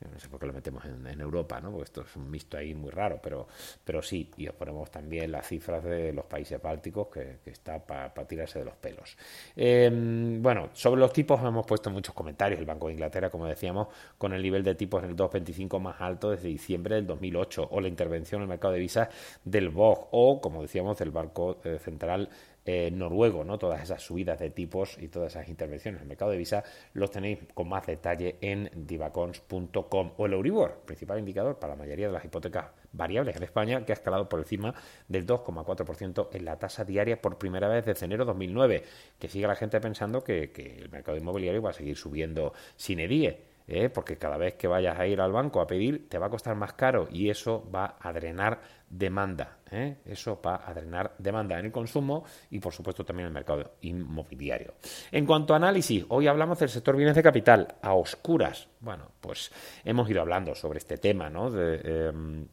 No 0.00 0.20
sé 0.20 0.28
por 0.28 0.38
qué 0.38 0.46
lo 0.46 0.52
metemos 0.52 0.84
en, 0.84 1.20
Europa, 1.20 1.60
¿no? 1.60 1.70
porque 1.70 1.84
esto 1.84 2.02
es 2.02 2.16
un 2.16 2.30
mixto 2.30 2.58
ahí 2.58 2.74
muy 2.74 2.90
raro, 2.90 3.18
pero, 3.22 3.48
pero 3.84 4.02
sí, 4.02 4.30
y 4.36 4.46
os 4.46 4.54
ponemos 4.54 4.90
también 4.90 5.32
las 5.32 5.46
cifras 5.46 5.82
de 5.82 6.12
los 6.12 6.26
países 6.26 6.60
bálticos, 6.60 7.08
que, 7.08 7.38
está 7.46 7.78
para 7.84 8.12
tirarse 8.26 8.58
de 8.58 8.64
los 8.66 8.76
pelos. 8.76 9.16
Em, 9.54 10.42
bueno, 10.42 10.70
sobre 10.74 11.00
los 11.00 11.12
tipos 11.12 11.40
hemos 11.40 11.66
puesto 11.66 11.90
muchos 11.90 12.14
comentarios. 12.14 12.60
El 12.60 12.66
Banco 12.66 12.88
de 12.88 12.94
Inglaterra, 12.94 13.30
como 13.30 13.46
decíamos, 13.46 13.88
con 14.18 14.32
el 14.34 14.42
nivel 14.42 14.62
de 14.62 14.74
tipos 14.74 15.02
en 15.02 15.10
el 15.10 15.16
2,25 15.16 15.80
más 15.80 16.00
alto 16.00 16.30
desde 16.30 16.48
diciembre 16.48 16.96
del 16.96 17.06
2008, 17.06 17.68
o 17.70 17.80
la 17.80 17.88
intervención 17.88 18.40
en 18.40 18.42
el 18.42 18.48
mercado 18.48 18.74
de 18.74 18.80
visas 18.80 19.08
del 19.44 19.70
BOG, 19.70 20.08
o, 20.10 20.40
como 20.40 20.62
decíamos, 20.62 20.98
del 20.98 21.10
Banco 21.10 21.58
eh, 21.64 21.78
Central 21.78 22.28
eh, 22.68 22.90
noruego, 22.90 23.44
¿no? 23.44 23.58
Todas 23.58 23.80
esas 23.80 24.02
subidas 24.02 24.40
de 24.40 24.50
tipos 24.50 24.98
y 25.00 25.06
todas 25.06 25.36
esas 25.36 25.48
intervenciones 25.48 25.98
en 25.98 26.02
el 26.02 26.08
mercado 26.08 26.32
de 26.32 26.36
visa 26.36 26.64
los 26.94 27.12
tenéis 27.12 27.38
con 27.54 27.68
más 27.68 27.86
detalle 27.86 28.38
en 28.40 28.68
divacons.com 28.74 29.85
o 29.90 30.26
el 30.26 30.32
Euribor, 30.32 30.80
principal 30.84 31.18
indicador 31.18 31.58
para 31.58 31.74
la 31.74 31.78
mayoría 31.78 32.06
de 32.06 32.12
las 32.12 32.24
hipotecas 32.24 32.66
variables 32.92 33.36
en 33.36 33.42
España, 33.42 33.84
que 33.84 33.92
ha 33.92 33.94
escalado 33.94 34.28
por 34.28 34.40
encima 34.40 34.74
del 35.08 35.26
2,4% 35.26 36.28
en 36.32 36.44
la 36.44 36.58
tasa 36.58 36.84
diaria 36.84 37.20
por 37.20 37.38
primera 37.38 37.68
vez 37.68 37.84
desde 37.84 38.06
enero 38.06 38.24
de 38.24 38.28
2009, 38.28 38.84
que 39.18 39.28
sigue 39.28 39.46
la 39.46 39.56
gente 39.56 39.80
pensando 39.80 40.22
que, 40.22 40.50
que 40.50 40.76
el 40.78 40.90
mercado 40.90 41.16
inmobiliario 41.16 41.62
va 41.62 41.70
a 41.70 41.74
seguir 41.74 41.96
subiendo 41.96 42.52
sin 42.76 43.00
edie. 43.00 43.55
¿Eh? 43.68 43.88
porque 43.90 44.16
cada 44.16 44.36
vez 44.36 44.54
que 44.54 44.68
vayas 44.68 44.98
a 44.98 45.06
ir 45.06 45.20
al 45.20 45.32
banco 45.32 45.60
a 45.60 45.66
pedir 45.66 46.08
te 46.08 46.18
va 46.18 46.26
a 46.26 46.30
costar 46.30 46.56
más 46.56 46.72
caro 46.74 47.08
y 47.10 47.30
eso 47.30 47.68
va 47.74 47.96
a 48.00 48.12
drenar 48.12 48.60
demanda. 48.88 49.58
¿eh? 49.70 49.96
Eso 50.04 50.40
va 50.44 50.62
a 50.64 50.72
drenar 50.72 51.14
demanda 51.18 51.58
en 51.58 51.66
el 51.66 51.72
consumo 51.72 52.24
y 52.50 52.60
por 52.60 52.72
supuesto 52.72 53.04
también 53.04 53.26
en 53.26 53.30
el 53.30 53.34
mercado 53.34 53.72
inmobiliario. 53.82 54.74
En 55.10 55.26
cuanto 55.26 55.54
a 55.54 55.56
análisis, 55.56 56.04
hoy 56.08 56.28
hablamos 56.28 56.58
del 56.58 56.68
sector 56.68 56.96
bienes 56.96 57.16
de 57.16 57.22
capital 57.22 57.74
a 57.82 57.94
oscuras. 57.94 58.68
Bueno, 58.80 59.10
pues 59.20 59.50
hemos 59.84 60.08
ido 60.08 60.20
hablando 60.20 60.54
sobre 60.54 60.78
este 60.78 60.98
tema, 60.98 61.28
¿no? 61.28 61.50
Em, 61.56 62.46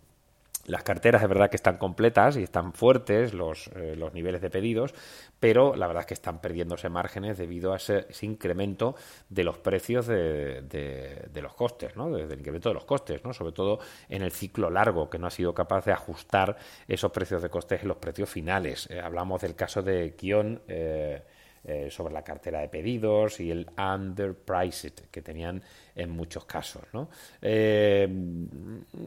las 0.66 0.84
carteras 0.84 1.22
es 1.22 1.28
verdad 1.28 1.50
que 1.50 1.58
están 1.58 1.78
completas 1.78 2.38
y 2.38 2.44
están 2.44 2.74
fuertes 2.74 3.34
los, 3.34 3.68
eh, 3.76 3.96
los, 3.98 4.14
niveles 4.14 4.42
de 4.42 4.50
pedidos, 4.50 4.94
pero 5.40 5.76
la 5.76 5.88
verdad 5.88 6.02
es 6.02 6.08
que 6.08 6.14
están 6.14 6.40
perdiéndose 6.40 6.88
márgenes 6.90 7.38
debido 7.38 7.74
a 7.74 7.78
ese, 7.78 8.08
incremento 8.22 8.96
de 9.30 9.44
los 9.44 9.58
precios 9.58 10.08
de, 10.08 10.62
de, 10.62 11.42
los 11.42 11.54
costes, 11.54 11.98
¿no? 11.98 12.10
del 12.10 12.40
incremento 12.40 12.70
de 12.70 12.76
los 12.76 12.86
costes, 12.86 13.24
¿no? 13.26 13.34
sobre 13.34 13.52
todo 13.52 13.80
en 14.08 14.22
el 14.22 14.32
ciclo 14.32 14.70
largo, 14.70 15.10
que 15.10 15.20
no 15.20 15.28
ha 15.28 15.32
sido 15.32 15.54
capaz 15.54 15.86
de 15.86 15.92
ajustar 15.92 16.56
esos 16.88 17.12
precios 17.12 17.42
de 17.42 17.50
costes 17.50 17.82
en 17.82 17.90
los 17.90 17.98
precios 17.98 18.30
finales. 18.30 18.90
Eh, 18.90 19.02
hablamos 19.02 19.42
del 19.42 19.56
caso 19.56 19.82
de 19.82 20.16
Kion. 20.16 20.62
Eh, 20.68 21.24
eh, 21.66 21.90
sobre 21.90 22.14
la 22.14 22.24
cartera 22.24 22.60
de 22.60 22.68
pedidos 22.68 23.40
y 23.40 23.50
el 23.50 23.66
underpriced 23.78 25.06
que 25.10 25.22
tenían 25.22 25.62
en 25.96 26.10
muchos 26.10 26.44
casos. 26.44 26.84
¿no? 26.92 27.10
Eh, 27.42 28.06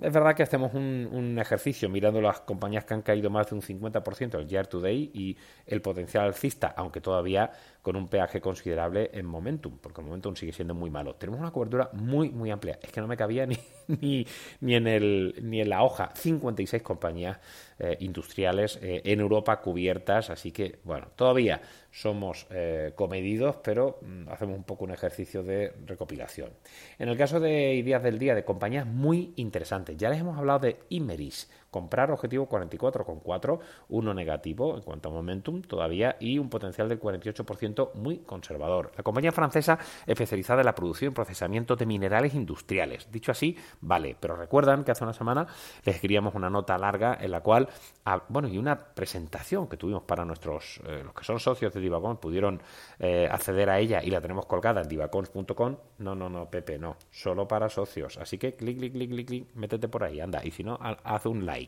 es 0.02 0.12
verdad 0.12 0.34
que 0.34 0.42
hacemos 0.42 0.72
un, 0.72 1.36
ejercicio 1.38 1.90
mirando 1.90 2.18
las 2.20 2.40
compañías 2.40 2.86
que 2.86 2.94
han 2.94 3.02
caído 3.02 3.28
más 3.28 3.50
de 3.50 3.56
un 3.56 3.60
50% 3.60 4.38
el 4.38 4.48
year 4.48 4.66
to 4.66 4.80
day 4.80 5.10
y 5.12 5.36
el 5.66 5.82
potencial 5.82 6.24
alcista, 6.24 6.72
aunque 6.76 7.02
todavía 7.02 7.50
con 7.82 7.94
un 7.94 8.08
peaje 8.08 8.40
considerable 8.40 9.10
en 9.12 9.26
Momentum, 9.26 9.76
porque 9.78 10.00
el 10.00 10.06
Momentum 10.06 10.34
sigue 10.34 10.52
siendo 10.52 10.74
muy 10.74 10.88
malo. 10.88 11.14
Tenemos 11.14 11.40
una 11.40 11.50
cobertura 11.50 11.90
muy, 11.92 12.30
muy 12.30 12.50
amplia. 12.50 12.78
Es 12.82 12.90
que 12.90 13.02
no 13.02 13.06
me 13.06 13.18
cabía 13.18 13.44
ni, 13.44 13.58
ni, 13.88 14.26
ni, 14.60 14.74
en, 14.74 14.86
el, 14.86 15.34
ni 15.42 15.60
en 15.60 15.68
la 15.68 15.82
hoja. 15.82 16.10
56 16.14 16.82
compañías 16.82 17.38
eh, 17.78 17.98
industriales 18.00 18.78
eh, 18.80 19.02
en 19.04 19.20
Europa 19.20 19.60
cubiertas, 19.60 20.30
así 20.30 20.50
que, 20.50 20.78
bueno, 20.84 21.08
todavía 21.14 21.60
somos 21.90 22.46
eh, 22.48 22.92
comedidos, 22.94 23.56
pero 23.62 23.98
mm, 24.00 24.30
hacemos 24.30 24.56
un 24.56 24.64
poco 24.64 24.84
un 24.84 24.92
ejercicio 24.92 25.42
de 25.42 25.74
recopilación. 25.84 26.50
En 26.98 27.10
el 27.10 27.18
caso 27.18 27.38
de 27.38 27.74
ideas 27.74 28.02
del 28.02 28.18
día, 28.18 28.34
de 28.34 28.44
compañías 28.44 28.86
muy 28.86 29.34
interesantes, 29.36 29.94
ya 29.98 30.08
les 30.08 30.20
hemos 30.20 30.38
hablado 30.38 30.60
de 30.60 30.78
Imeris, 30.88 31.50
comprar 31.76 32.10
objetivo 32.10 32.48
44,4, 32.48 33.58
uno 33.90 34.14
negativo 34.14 34.76
en 34.76 34.80
cuanto 34.80 35.10
a 35.10 35.12
momentum 35.12 35.60
todavía 35.60 36.16
y 36.18 36.38
un 36.38 36.48
potencial 36.48 36.88
del 36.88 36.98
48% 36.98 37.92
muy 37.92 38.20
conservador. 38.20 38.92
La 38.96 39.02
compañía 39.02 39.30
francesa 39.30 39.78
especializada 40.06 40.62
en 40.62 40.66
la 40.66 40.74
producción 40.74 41.12
y 41.12 41.14
procesamiento 41.14 41.76
de 41.76 41.84
minerales 41.84 42.32
industriales. 42.32 43.12
Dicho 43.12 43.30
así, 43.30 43.58
vale, 43.82 44.16
pero 44.18 44.36
recuerdan 44.36 44.84
que 44.84 44.92
hace 44.92 45.04
una 45.04 45.12
semana 45.12 45.46
les 45.84 45.96
escribíamos 45.96 46.34
una 46.34 46.48
nota 46.48 46.78
larga 46.78 47.18
en 47.20 47.30
la 47.30 47.42
cual, 47.42 47.68
ah, 48.06 48.22
bueno, 48.30 48.48
y 48.48 48.56
una 48.56 48.82
presentación 48.82 49.68
que 49.68 49.76
tuvimos 49.76 50.04
para 50.04 50.24
nuestros, 50.24 50.80
eh, 50.86 51.02
los 51.04 51.12
que 51.12 51.24
son 51.24 51.38
socios 51.38 51.74
de 51.74 51.80
Divacons, 51.82 52.18
pudieron 52.20 52.62
eh, 52.98 53.28
acceder 53.30 53.68
a 53.68 53.78
ella 53.78 54.02
y 54.02 54.08
la 54.08 54.22
tenemos 54.22 54.46
colgada 54.46 54.80
en 54.80 54.88
divacons.com. 54.88 55.76
No, 55.98 56.14
no, 56.14 56.30
no, 56.30 56.48
Pepe, 56.48 56.78
no, 56.78 56.96
solo 57.10 57.46
para 57.46 57.68
socios. 57.68 58.16
Así 58.16 58.38
que 58.38 58.54
clic, 58.54 58.78
clic, 58.78 58.92
clic, 58.94 59.10
clic, 59.10 59.26
clic, 59.26 59.54
métete 59.54 59.88
por 59.88 60.04
ahí, 60.04 60.20
anda, 60.20 60.40
y 60.42 60.50
si 60.52 60.64
no, 60.64 60.78
haz 60.80 61.26
un 61.26 61.44
like. 61.44 61.65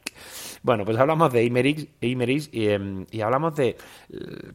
Bueno, 0.63 0.85
pues 0.85 0.99
hablamos 0.99 1.33
de 1.33 1.45
Imerix, 1.45 2.51
em, 2.53 3.07
y, 3.11 3.21
hablamos 3.21 3.55
de 3.55 3.77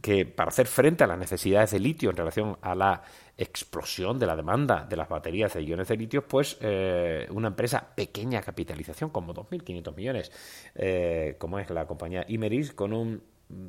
que 0.01 0.25
para 0.25 0.49
hacer 0.49 0.67
frente 0.67 1.03
a 1.03 1.07
las 1.07 1.17
necesidades 1.17 1.71
de 1.71 1.79
litio 1.79 2.09
en 2.09 2.17
relación 2.17 2.57
a 2.61 2.75
la 2.75 3.03
explosión 3.37 4.19
de 4.19 4.27
la 4.27 4.35
demanda 4.35 4.85
de 4.87 4.95
las 4.95 5.09
baterías 5.09 5.53
de 5.53 5.63
iones 5.63 5.87
de 5.87 5.97
litio, 5.97 6.27
pues 6.27 6.57
eh, 6.61 7.27
una 7.31 7.47
empresa 7.47 7.85
pequeña 7.95 8.41
capitalización, 8.41 9.09
como 9.09 9.33
2.500 9.33 9.95
millones, 9.95 10.31
eh, 10.75 11.35
como 11.39 11.59
es 11.59 11.69
la 11.69 11.87
compañía 11.87 12.25
Imerix, 12.27 12.73
con 12.73 12.93
un 12.93 13.23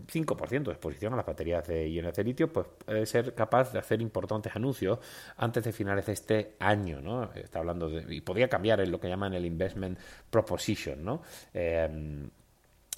5% 0.07 0.65
de 0.65 0.73
exposición 0.73 1.13
a 1.13 1.17
las 1.17 1.27
baterías 1.27 1.67
de 1.67 1.89
iones 1.89 2.15
de 2.15 2.25
litio, 2.25 2.53
pues 2.53 2.67
puede 2.85 3.07
ser 3.07 3.35
capaz 3.35 3.73
de 3.73 3.79
hacer 3.79 4.01
importantes 4.01 4.55
anuncios 4.55 4.99
antes 5.37 5.65
de 5.65 5.73
finales 5.73 6.07
de 6.07 6.13
este 6.13 6.57
año, 6.59 7.01
¿no? 7.01 7.33
Está 7.35 7.61
hablando 7.61 7.89
de, 7.89 8.15
y 8.15 8.21
podría 8.21 8.49
cambiar 8.49 8.81
en 8.81 8.91
lo 8.91 9.01
que 9.01 9.09
llaman 9.09 9.35
el 9.35 9.45
investment 9.45 9.99
proposition, 10.31 11.05
¿no? 11.05 11.23
Eh, 11.53 12.29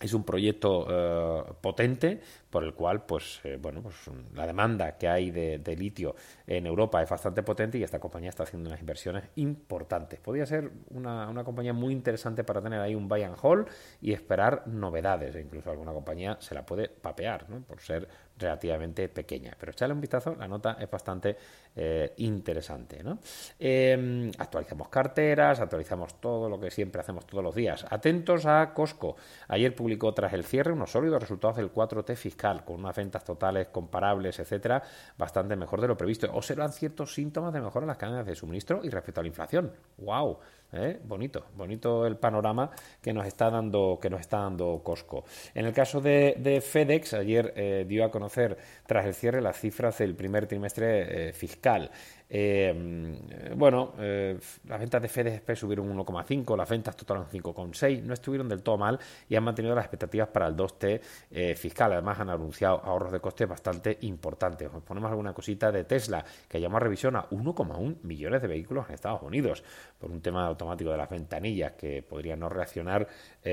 es 0.01 0.13
un 0.13 0.25
proyecto 0.25 0.87
eh, 0.91 1.53
potente 1.61 2.21
por 2.57 2.65
el 2.65 2.73
cual 2.73 3.05
pues 3.05 3.41
eh, 3.45 3.59
bueno 3.61 3.83
pues 3.83 3.97
la 4.33 4.47
demanda 4.47 4.97
que 4.97 5.07
hay 5.07 5.31
de, 5.31 5.77
litio 5.77 6.17
en 6.47 6.65
Europa 6.65 7.03
es 7.03 7.11
bastante 7.11 7.43
potente 7.43 7.77
y 7.77 7.83
esta 7.83 7.99
compañía 7.99 8.31
está 8.31 8.45
haciendo 8.45 8.71
unas 8.71 8.81
inversiones 8.81 9.25
importantes 9.35 10.21
podría 10.21 10.47
ser 10.47 10.71
una, 10.89 11.29
una 11.29 11.45
compañía 11.45 11.75
muy 11.75 11.93
interesante 11.93 12.45
para 12.45 12.63
tener 12.63 12.81
ahí 12.81 12.95
un 12.95 13.09
buy 13.09 13.25
and 13.25 13.37
hold 13.43 13.69
y 14.01 14.15
esperar 14.15 14.67
novedades 14.69 15.37
e 15.37 15.43
incluso 15.43 15.71
alguna 15.71 15.93
compañía 15.93 16.39
se 16.41 16.55
la 16.55 16.65
puede 16.65 16.89
papear 16.89 17.47
¿no? 17.51 17.61
por 17.61 17.79
ser 17.83 18.09
relativamente 18.39 19.09
pequeña. 19.09 19.55
Pero 19.59 19.73
echarle 19.73 19.95
un 19.95 20.01
vistazo, 20.01 20.35
la 20.35 20.49
nota 20.49 20.77
es 20.81 20.91
bastante 20.91 21.37
eh, 21.75 22.13
interesante. 22.19 23.03
¿no? 23.03 23.19
Em, 23.59 24.31
actualizamos 24.39 24.89
carteras, 24.89 25.61
actualizamos 25.61 26.21
todo 26.21 26.49
lo 26.49 26.61
que 26.61 26.71
siempre 26.71 27.01
hacemos 27.01 27.27
todos 27.27 27.43
los 27.43 27.55
días. 27.55 27.87
Atentos 27.89 28.47
a 28.47 28.73
Costco. 28.75 29.17
Ayer 29.49 29.75
publicó 29.75 30.13
tras 30.13 30.33
el 30.33 30.45
cierre 30.45 30.73
unos 30.73 30.91
sólidos 30.91 31.21
resultados 31.21 31.57
del 31.57 31.73
4T 31.73 32.17
fiscal, 32.17 32.46
con 32.65 32.81
unas 32.81 32.95
ventas 32.97 33.25
totales 33.25 33.69
comparables, 33.69 34.39
etcétera, 34.39 34.83
bastante 35.19 35.57
mejor 35.57 35.81
de 35.81 35.89
lo 35.89 35.97
previsto. 35.97 36.29
Observan 36.33 36.73
ciertos 36.73 37.15
síntomas 37.15 37.53
de 37.53 37.61
mejora 37.61 37.85
en 37.85 37.89
las 37.89 37.97
cadenas 37.97 38.27
de 38.27 38.35
suministro 38.35 38.81
y 38.83 38.91
respecto 38.91 39.21
a 39.21 39.25
la 39.25 39.29
inflación. 39.29 39.73
¡Wow! 39.99 40.39
¿Eh? 40.73 40.99
Bonito, 41.05 41.47
bonito 41.57 42.07
el 42.07 42.17
panorama 42.17 42.71
que 43.01 43.13
nos 43.13 43.27
está 43.27 43.51
dando, 43.51 43.99
que 44.01 44.11
nos 44.11 44.21
está 44.21 44.41
dando 44.41 44.81
Costco. 44.83 45.25
En 45.55 45.67
el 45.67 45.73
caso 45.73 46.01
de, 46.01 46.63
FedEx, 46.65 47.15
ayer 47.15 47.53
eh, 47.57 47.85
dio 47.89 48.05
a 48.05 48.11
conocer 48.11 48.57
tras 48.87 49.07
el 49.07 49.15
cierre 49.15 49.41
las 49.41 49.59
cifras 49.59 49.99
del 49.99 50.15
primer 50.15 50.47
trimestre 50.47 51.29
eh, 51.29 51.33
fiscal. 51.33 51.91
Eh, 52.29 53.55
bueno, 53.55 53.95
las 53.97 54.81
ventas 54.81 55.01
de 55.01 55.09
FedEx 55.09 55.59
subieron 55.59 55.97
1,5, 55.97 56.57
las 56.57 56.69
ventas 56.69 56.97
totales 56.97 57.29
5,6, 57.33 58.03
no 58.03 58.15
estuvieron 58.15 58.49
del 58.49 58.63
todo 58.63 58.77
mal 58.77 58.99
y 59.29 59.37
han 59.37 59.45
mantenido 59.45 59.75
las 59.75 59.85
expectativas 59.85 60.29
para 60.29 60.47
el 60.47 60.57
2T 60.57 61.01
eh, 61.31 61.55
fiscal. 61.55 61.93
Además, 61.93 62.19
han 62.21 62.31
anunciado 62.31 62.81
ahorros 62.85 63.13
de 63.13 63.21
costes 63.21 63.49
bastante 63.49 63.99
importantes. 64.03 64.69
Os 64.73 64.83
ponemos 64.83 65.11
alguna 65.11 65.33
cosita 65.33 65.71
de 65.71 65.85
Tesla 65.85 66.25
que 66.49 66.61
llamó 66.61 66.79
a 66.79 66.81
revisión 66.81 67.17
a 67.17 67.29
1,1 67.31 68.03
millones 68.03 68.43
de 68.43 68.49
vehículos 68.49 68.87
en 68.89 68.95
Estados 68.95 69.23
Unidos 69.23 69.63
por 69.99 70.11
un 70.11 70.21
tema 70.21 70.49
automático 70.57 70.91
de 70.91 70.97
las 70.97 71.09
ventanillas 71.09 71.73
que 71.73 72.03
podría 72.03 72.37
no 72.37 72.49
reaccionar 72.49 73.07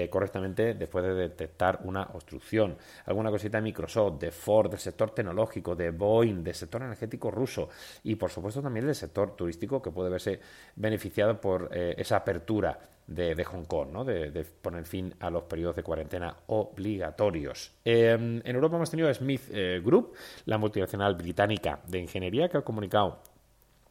correctamente 0.10 0.74
después 0.74 1.05
de 1.05 1.13
detectar 1.13 1.79
una 1.83 2.01
obstrucción. 2.13 2.75
Alguna 3.05 3.29
cosita 3.29 3.57
de 3.57 3.62
Microsoft, 3.62 4.19
de 4.19 4.31
Ford, 4.31 4.72
del 4.72 4.79
sector 4.79 5.12
tecnológico, 5.12 5.75
de 5.75 5.91
Boeing, 5.91 6.43
del 6.43 6.55
sector 6.55 6.81
energético 6.81 7.29
ruso 7.29 7.69
y, 8.03 8.15
por 8.15 8.29
supuesto, 8.29 8.62
también 8.62 8.86
del 8.86 8.95
sector 8.95 9.36
turístico 9.36 9.81
que 9.81 9.91
puede 9.91 10.10
verse 10.10 10.39
beneficiado 10.75 11.39
por 11.39 11.69
eh, 11.72 11.95
esa 11.98 12.17
apertura 12.17 12.77
de, 13.05 13.43
Hong 13.43 13.65
Kong, 13.65 14.05
de, 14.05 14.45
poner 14.62 14.86
fin 14.86 15.13
a 15.19 15.29
los 15.29 15.43
periodos 15.43 15.75
de 15.75 15.83
cuarentena 15.83 16.36
obligatorios. 16.48 17.74
Em, 17.83 18.41
en 18.43 18.55
Europa 18.55 18.77
hemos 18.77 18.89
tenido 18.89 19.13
Smith 19.13 19.41
eh, 19.51 19.81
Group, 19.83 20.13
la 20.45 20.57
multinacional 20.57 21.15
británica 21.15 21.81
de 21.86 22.00
ingeniería, 22.00 22.48
que 22.48 22.57
ha 22.57 22.62
comunicado 22.62 23.19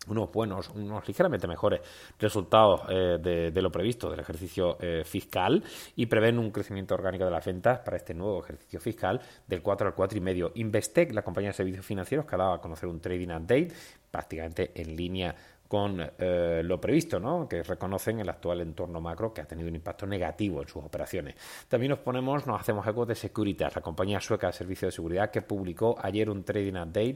unos 0.08 0.30
buenos, 0.32 0.68
unos 0.70 1.06
ligeramente 1.06 1.46
mejores 1.46 1.80
resultados 2.18 2.82
eh, 2.88 3.18
de, 3.52 3.62
lo 3.62 3.70
previsto 3.70 4.10
del 4.10 4.20
ejercicio 4.20 4.76
eh, 4.80 5.02
fiscal 5.04 5.62
y 5.96 6.06
prevén 6.06 6.38
un 6.38 6.50
crecimiento 6.50 6.94
orgánico 6.94 7.24
de 7.24 7.30
las 7.30 7.44
ventas 7.44 7.80
para 7.80 7.96
este 7.96 8.14
nuevo 8.14 8.42
ejercicio 8.42 8.80
fiscal 8.80 9.20
del 9.46 9.62
4 9.62 9.88
al 9.88 9.94
4,5. 9.94 10.52
Investec, 10.54 11.12
la 11.12 11.22
compañía 11.22 11.50
de 11.50 11.54
servicios 11.54 11.86
financieros, 11.86 12.26
que 12.26 12.34
ha 12.34 12.38
dado 12.38 12.52
a 12.52 12.60
conocer 12.60 12.88
un 12.88 13.00
trading 13.00 13.28
update 13.28 13.72
prácticamente 14.10 14.72
en 14.74 14.96
línea 14.96 15.34
con 15.72 15.98
eh, 16.18 16.60
lo 16.62 16.78
previsto, 16.78 17.18
¿no? 17.18 17.48
que 17.48 17.62
reconocen 17.62 18.20
el 18.20 18.28
actual 18.28 18.60
entorno 18.60 19.00
macro 19.00 19.32
que 19.32 19.40
ha 19.40 19.46
tenido 19.46 19.70
un 19.70 19.74
impacto 19.74 20.04
negativo 20.06 20.60
en 20.60 20.68
sus 20.68 20.84
operaciones. 20.84 21.34
También 21.66 21.88
nos 21.88 22.00
ponemos, 22.00 22.46
nos 22.46 22.60
hacemos 22.60 22.86
eco 22.86 23.06
de 23.06 23.14
Securitas, 23.14 23.74
la 23.74 23.80
compañía 23.80 24.20
sueca 24.20 24.48
de 24.48 24.52
servicios 24.52 24.92
de 24.92 24.96
seguridad 24.96 25.30
que 25.30 25.40
publicó 25.40 25.96
ayer 25.98 26.28
un 26.28 26.44
trading 26.44 26.74
update 26.74 27.14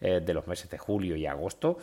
eh, 0.00 0.20
de 0.24 0.32
los 0.32 0.46
meses 0.46 0.70
de 0.70 0.78
julio 0.78 1.16
y 1.16 1.26
agosto 1.26 1.76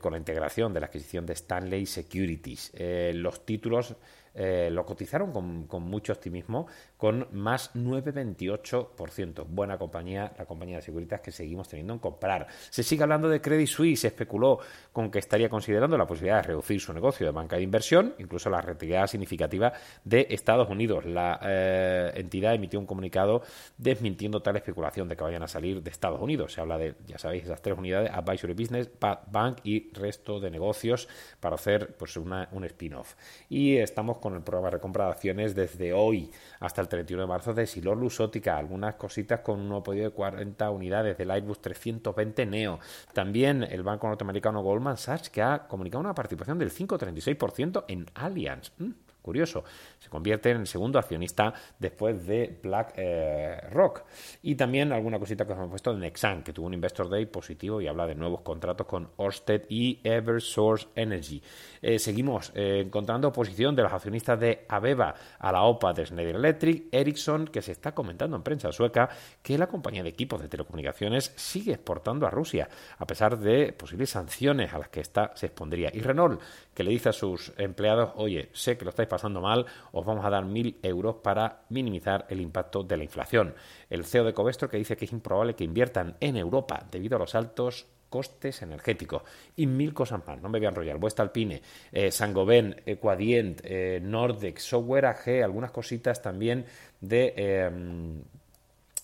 con 0.00 0.10
la 0.10 0.18
integración 0.18 0.74
de 0.74 0.80
la 0.80 0.86
adquisición 0.86 1.24
de 1.24 1.34
Stanley 1.34 1.86
Securities. 1.86 2.72
los 3.14 3.46
títulos 3.46 3.94
eh, 4.34 4.68
lo 4.70 4.84
cotizaron 4.84 5.32
con, 5.32 5.82
mucho 5.82 6.12
optimismo, 6.12 6.66
con 6.96 7.28
más 7.32 7.74
9,28%. 7.74 9.44
Buena 9.48 9.78
compañía, 9.78 10.32
la 10.38 10.46
compañía 10.46 10.76
de 10.76 10.82
Securitas 10.82 11.20
que 11.20 11.32
seguimos 11.32 11.68
teniendo 11.68 11.92
en 11.92 11.98
comprar. 11.98 12.46
Se 12.70 12.82
sigue 12.82 13.02
hablando 13.02 13.28
de 13.28 13.40
Credit 13.40 13.68
Suisse, 13.68 14.00
se 14.00 14.08
especuló 14.08 14.58
con 14.92 15.10
que 15.10 15.18
estaría 15.18 15.48
considerando 15.48 15.96
la 15.96 16.06
posibilidad 16.06 16.36
de 16.36 16.48
reducir 16.48 16.80
su 16.80 16.92
negocio 16.92 17.26
de 17.26 17.32
banca 17.32 17.56
de 17.56 17.62
inversión, 17.62 18.14
incluso 18.18 18.50
la 18.50 18.60
retirada 18.60 19.06
significativa 19.06 19.72
de 20.04 20.26
Estados 20.30 20.68
Unidos. 20.68 21.04
La 21.04 21.40
eh, 21.42 22.12
entidad 22.14 22.54
emitió 22.54 22.78
un 22.78 22.86
comunicado 22.86 23.42
desmintiendo 23.76 24.40
tal 24.40 24.56
especulación 24.56 25.08
de 25.08 25.16
que 25.16 25.24
vayan 25.24 25.42
a 25.42 25.48
salir 25.48 25.82
de 25.82 25.90
Estados 25.90 26.20
Unidos. 26.20 26.52
Se 26.52 26.60
habla 26.60 26.78
de, 26.78 26.94
ya 27.06 27.18
sabéis, 27.18 27.44
esas 27.44 27.62
tres 27.62 27.76
unidades, 27.76 28.10
Advisory 28.12 28.54
Business, 28.54 28.90
Bank 29.00 29.58
y 29.64 29.92
resto 29.92 30.40
de 30.40 30.50
negocios 30.50 31.08
para 31.40 31.54
hacer 31.54 31.96
pues 31.96 32.16
un 32.16 32.64
spin-off. 32.64 33.14
Y 33.48 33.76
estamos 33.76 34.17
con 34.20 34.34
el 34.34 34.42
programa 34.42 34.68
de 34.68 34.76
recompra 34.76 35.06
de 35.06 35.10
acciones 35.12 35.54
desde 35.54 35.92
hoy 35.92 36.30
hasta 36.60 36.80
el 36.80 36.88
31 36.88 37.22
de 37.22 37.28
marzo 37.28 37.54
de 37.54 37.66
Silor 37.66 37.96
Lusótica, 37.96 38.56
algunas 38.56 38.94
cositas 38.94 39.40
con 39.40 39.60
un 39.60 39.82
pedido 39.82 40.04
de 40.04 40.10
40 40.10 40.70
unidades 40.70 41.16
del 41.18 41.30
Airbus 41.30 41.60
320 41.60 42.46
Neo. 42.46 42.78
También 43.12 43.62
el 43.62 43.82
banco 43.82 44.08
norteamericano 44.08 44.62
Goldman 44.62 44.96
Sachs 44.96 45.30
que 45.30 45.42
ha 45.42 45.66
comunicado 45.66 46.00
una 46.00 46.14
participación 46.14 46.58
del 46.58 46.70
5,36% 46.70 47.84
en 47.88 48.06
Allianz. 48.14 48.72
Mm, 48.78 48.90
curioso, 49.22 49.64
se 49.98 50.08
convierte 50.08 50.50
en 50.50 50.58
el 50.58 50.66
segundo 50.66 50.98
accionista 50.98 51.52
después 51.78 52.26
de 52.26 52.58
Black 52.62 52.94
eh, 52.96 53.60
Rock. 53.70 54.04
Y 54.42 54.54
también 54.54 54.92
alguna 54.92 55.18
cosita 55.18 55.46
que 55.46 55.52
hemos 55.52 55.68
puesto 55.68 55.92
de 55.92 56.00
Nexan, 56.00 56.42
que 56.42 56.52
tuvo 56.52 56.66
un 56.66 56.74
Investor 56.74 57.08
Day 57.08 57.26
positivo 57.26 57.80
y 57.80 57.86
habla 57.86 58.06
de 58.06 58.14
nuevos 58.14 58.40
contratos 58.40 58.86
con 58.86 59.10
Orsted 59.16 59.62
y 59.68 60.00
Eversource 60.02 60.88
Energy. 60.94 61.42
Eh, 61.82 61.98
seguimos 61.98 62.52
eh, 62.54 62.82
encontrando 62.86 63.28
oposición 63.28 63.74
de 63.76 63.82
los 63.82 63.92
accionistas 63.92 64.38
de 64.40 64.64
Aveva 64.68 65.14
a 65.38 65.52
la 65.52 65.62
OPA 65.62 65.92
de 65.92 66.06
Schneider 66.06 66.36
Electric, 66.36 66.86
Ericsson, 66.92 67.46
que 67.46 67.62
se 67.62 67.72
está 67.72 67.92
comentando 67.92 68.36
en 68.36 68.42
prensa 68.42 68.72
sueca 68.72 69.08
que 69.42 69.58
la 69.58 69.66
compañía 69.66 70.02
de 70.02 70.08
equipos 70.08 70.40
de 70.40 70.48
telecomunicaciones 70.48 71.32
sigue 71.36 71.72
exportando 71.72 72.26
a 72.26 72.30
Rusia, 72.30 72.68
a 72.98 73.06
pesar 73.06 73.38
de 73.38 73.72
posibles 73.72 74.10
sanciones 74.10 74.72
a 74.72 74.78
las 74.78 74.88
que 74.88 75.00
esta 75.00 75.32
se 75.34 75.46
expondría. 75.46 75.90
Y 75.92 76.00
Renault, 76.00 76.40
que 76.74 76.84
le 76.84 76.90
dice 76.90 77.08
a 77.08 77.12
sus 77.12 77.52
empleados, 77.56 78.12
oye, 78.16 78.50
sé 78.52 78.76
que 78.76 78.84
lo 78.84 78.90
estáis 78.90 79.07
pasando 79.08 79.40
mal, 79.40 79.66
os 79.92 80.04
vamos 80.04 80.24
a 80.24 80.30
dar 80.30 80.44
mil 80.44 80.78
euros 80.82 81.16
para 81.16 81.62
minimizar 81.70 82.26
el 82.28 82.40
impacto 82.40 82.82
de 82.82 82.96
la 82.96 83.04
inflación. 83.04 83.54
El 83.90 84.04
CEO 84.04 84.24
de 84.24 84.34
Covestro 84.34 84.68
que 84.68 84.76
dice 84.76 84.96
que 84.96 85.04
es 85.04 85.12
improbable 85.12 85.54
que 85.54 85.64
inviertan 85.64 86.16
en 86.20 86.36
Europa 86.36 86.86
debido 86.90 87.16
a 87.16 87.18
los 87.18 87.34
altos 87.34 87.86
costes 88.08 88.62
energéticos 88.62 89.22
y 89.56 89.66
mil 89.66 89.92
cosas 89.92 90.26
más. 90.26 90.40
No 90.40 90.48
me 90.48 90.58
voy 90.58 90.66
a 90.66 90.70
enrollar. 90.70 90.98
Vuestra 90.98 91.24
Alpine, 91.24 91.62
eh, 91.92 92.10
Sangoven, 92.10 92.82
Equadient, 92.86 93.60
eh, 93.64 94.00
Nordex, 94.02 94.62
Software 94.62 95.06
AG, 95.06 95.42
algunas 95.42 95.70
cositas 95.70 96.22
también 96.22 96.64
de 97.00 97.34
em, 97.36 98.22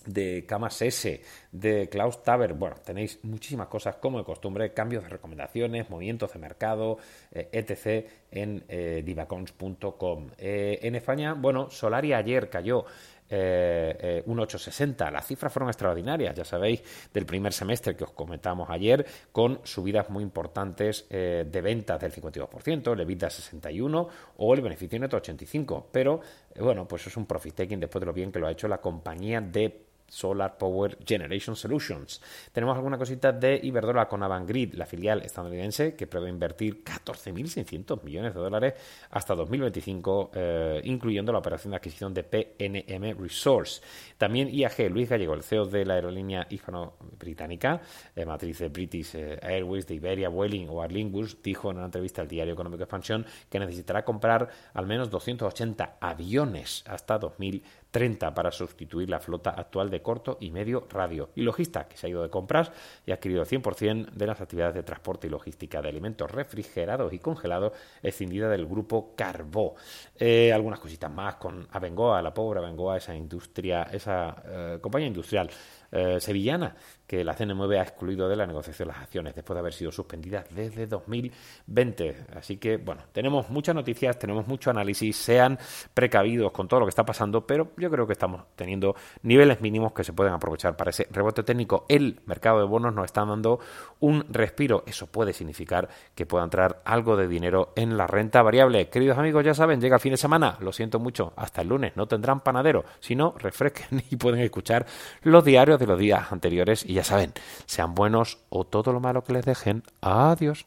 de 0.06 0.44
Camas 0.46 0.80
S, 0.82 1.20
de 1.52 1.88
Klaus 1.88 2.23
Taber. 2.23 2.54
Bueno, 2.54 2.76
tenéis 2.84 3.18
muchísimas 3.23 3.68
cosas 3.68 3.96
como 3.96 4.18
de 4.18 4.25
costumbre, 4.25 4.73
cambios 4.73 5.04
de 5.04 5.11
recomendaciones, 5.11 5.90
movimientos 5.90 6.32
de 6.32 6.38
mercado, 6.38 6.99
eh, 7.32 7.49
etc. 7.52 8.06
en 8.30 8.64
eh, 8.68 9.02
divacons.com. 9.04 10.30
Eh, 10.38 10.80
en 10.82 10.94
España, 10.94 11.34
bueno, 11.34 11.70
Solaria 11.70 12.18
ayer 12.18 12.50
cayó 12.50 12.84
eh, 13.28 14.23
1,860. 14.26 15.11
Las 15.11 15.26
cifras 15.26 15.52
fueron 15.52 15.70
extraordinarias, 15.70 16.34
ya 16.34 16.44
sabéis, 16.44 16.82
del 17.12 17.25
primer 17.25 17.52
semestre 17.52 17.96
que 17.96 18.04
os 18.04 18.12
comentamos 18.12 18.68
ayer, 18.70 19.06
con 19.32 19.61
subidas 19.64 20.11
muy 20.11 20.23
importantes 20.23 21.08
de 21.08 21.61
ventas 21.62 22.00
del 22.00 22.12
52%, 22.12 22.92
el 22.92 23.00
EBITDA 23.00 23.28
61% 23.28 24.08
o 24.37 24.54
el 24.54 24.61
beneficio 24.61 24.99
neto 24.99 25.20
85%. 25.20 25.84
Pero, 25.90 26.20
bueno, 26.61 26.87
pues 26.87 27.06
es 27.06 27.16
un 27.16 27.26
profit 27.26 27.54
taking 27.54 27.80
después 27.80 28.00
de 28.00 28.06
lo 28.06 28.12
bien 28.12 28.30
que 28.30 28.38
lo 28.38 28.46
ha 28.46 28.52
hecho 28.52 28.68
la 28.68 28.78
compañía 28.78 29.40
de 29.40 29.84
Solar 30.08 30.56
Power 30.58 30.99
Generation 31.04 31.56
Solutions. 31.56 32.20
Tenemos 32.52 32.76
alguna 32.76 32.99
cosita 32.99 33.32
de 33.32 33.60
Iberdrola 33.62 34.08
con 34.08 34.23
Avangrid, 34.23 34.75
la 34.75 34.86
filial 34.86 35.23
estadounidense 35.23 35.95
que 35.95 36.06
prevé 36.06 36.30
invertir 36.30 36.82
14.600 36.84 38.02
millones 38.02 38.34
de 38.34 38.40
dólares 38.40 38.75
hasta 39.10 39.34
2025, 39.34 40.30
eh, 40.34 40.80
incluyendo 40.84 41.32
la 41.32 41.38
operación 41.38 41.73
de 41.73 41.76
adquisición 41.76 42.14
de 42.14 42.25
PNM 42.25 43.21
Resource. 43.21 43.82
También 44.19 44.49
IAG, 44.49 44.90
Luis 44.90 45.08
Gallego, 45.08 45.34
el 45.34 45.43
CEO 45.43 45.67
de 45.67 45.84
la 45.84 45.95
aerolínea 45.95 46.47
hispano-británica, 46.49 47.80
eh, 48.14 48.25
matriz 48.25 48.58
de 48.58 48.69
British 48.69 49.14
eh, 49.14 49.38
Airways, 49.43 49.86
de 49.86 49.95
Iberia, 49.95 50.28
Vueling 50.28 50.69
o 50.69 50.82
Aer 50.82 50.95
dijo 51.43 51.71
en 51.71 51.76
una 51.76 51.86
entrevista 51.86 52.23
al 52.23 52.28
diario 52.28 52.54
Económico 52.54 52.84
Expansión 52.84 53.26
que 53.50 53.58
necesitará 53.58 54.04
comprar 54.04 54.49
al 54.73 54.86
menos 54.86 55.10
280 55.10 55.97
aviones 56.00 56.84
hasta 56.86 57.19
2025 57.19 57.83
30 57.95 58.35
para 58.35 58.50
sustituir 58.50 59.09
la 59.09 59.21
flota 59.21 59.50
actual 59.50 59.89
de 59.89 60.02
corto 60.02 60.37
y 60.41 60.50
medio 60.50 60.89
radio. 60.91 61.30
Y 61.37 61.43
Logista, 61.43 61.87
que 61.87 61.97
se 61.97 62.09
ha 62.09 62.11
ido 62.11 62.25
de 62.25 62.28
compras 62.28 62.73
y 63.07 63.13
ha 63.13 63.15
adquirido 63.15 63.45
100% 63.45 64.11
de 64.11 64.26
las 64.26 64.41
actividades 64.41 64.75
de 64.75 64.83
transporte 64.83 65.28
y 65.28 65.30
logística 65.30 65.80
de 65.80 65.91
alimentos 65.91 66.28
refrigerados 66.28 67.13
y 67.13 67.21
congelados, 67.21 67.73
escindida 68.02 68.49
del 68.49 68.67
grupo 68.67 69.15
Carbó. 69.15 69.76
Eh, 70.19 70.52
algunas 70.52 70.80
cositas 70.80 71.09
más 71.09 71.37
con 71.37 71.69
Abengoa, 71.71 72.21
la 72.21 72.35
pobre 72.35 72.59
Abengoa, 72.59 72.97
esa 72.97 73.15
industria, 73.15 73.85
esa 73.85 74.43
eh, 74.45 74.78
compañía 74.80 75.07
industrial 75.07 75.49
eh, 75.95 76.21
sevillana 76.21 76.75
que 77.07 77.23
la 77.23 77.35
CNMV 77.35 77.73
ha 77.73 77.83
excluido 77.83 78.28
de 78.28 78.37
la 78.37 78.47
negociación 78.47 78.89
de 78.89 78.95
las 78.95 79.02
acciones 79.02 79.35
después 79.35 79.54
de 79.54 79.61
haber 79.61 79.73
sido 79.73 79.93
suspendidas 79.93 80.47
desde 80.54 80.87
2020. 80.87 82.17
Así 82.35 82.57
que, 82.57 82.78
bueno, 82.78 83.02
tenemos 83.13 83.50
muchas 83.50 83.75
noticias, 83.75 84.19
tenemos 84.19 84.47
mucho 84.47 84.71
análisis, 84.71 85.17
sean 85.17 85.59
precavidos 85.93 86.50
con 86.52 86.67
todo 86.67 86.80
lo 86.80 86.87
que 86.87 86.91
está 86.91 87.04
pasando, 87.04 87.47
pero 87.47 87.73
yo 87.76 87.91
creo 87.91 88.07
que 88.07 88.15
estamos 88.15 88.45
teniendo 88.57 88.97
niveles 89.23 89.61
mínimos 89.61 89.93
que 89.93 90.02
se 90.02 90.13
pueden 90.13 90.33
aprovechar 90.33 90.76
para 90.76 90.91
ese 90.91 91.07
rebote 91.11 91.43
técnico. 91.43 91.85
El 91.89 92.21
mercado 92.26 92.59
de 92.61 92.65
bonos 92.65 92.95
nos 92.95 93.04
está 93.04 93.25
dando 93.25 93.61
un 94.00 94.25
respiro. 94.30 94.83
Eso 94.87 95.07
puede 95.07 95.33
significar 95.33 95.89
que 96.15 96.26
pueda 96.26 96.45
entrar 96.45 96.83
algo 96.85 97.17
de 97.17 97.28
dinero 97.28 97.73
en 97.76 97.97
la 97.97 98.07
renta 98.07 98.43
variable. 98.43 98.89
Queridos 98.89 99.19
amigos, 99.19 99.45
ya 99.45 99.54
saben, 99.54 99.80
llega 99.80 99.97
el 99.97 100.00
fin 100.00 100.13
de 100.13 100.17
semana. 100.17 100.57
Lo 100.61 100.73
siento 100.73 100.99
mucho, 100.99 101.33
hasta 101.37 101.63
el 101.63 101.69
lunes 101.69 101.93
no 101.97 102.07
tendrán 102.07 102.41
panadero. 102.41 102.85
Si 103.00 103.15
no, 103.15 103.35
refresquen 103.39 104.02
y 104.11 104.17
pueden 104.17 104.41
escuchar 104.41 104.87
los 105.23 105.45
diarios 105.45 105.78
de 105.84 105.92
los 105.92 105.99
días 105.99 106.32
anteriores 106.32 106.84
y 106.84 106.94
ya 106.94 107.04
saben, 107.04 107.32
sean 107.66 107.94
buenos 107.94 108.38
o 108.49 108.64
todo 108.64 108.92
lo 108.92 109.00
malo 109.00 109.23
que 109.23 109.32
les 109.34 109.44
dejen. 109.44 109.82
Adiós. 110.00 110.66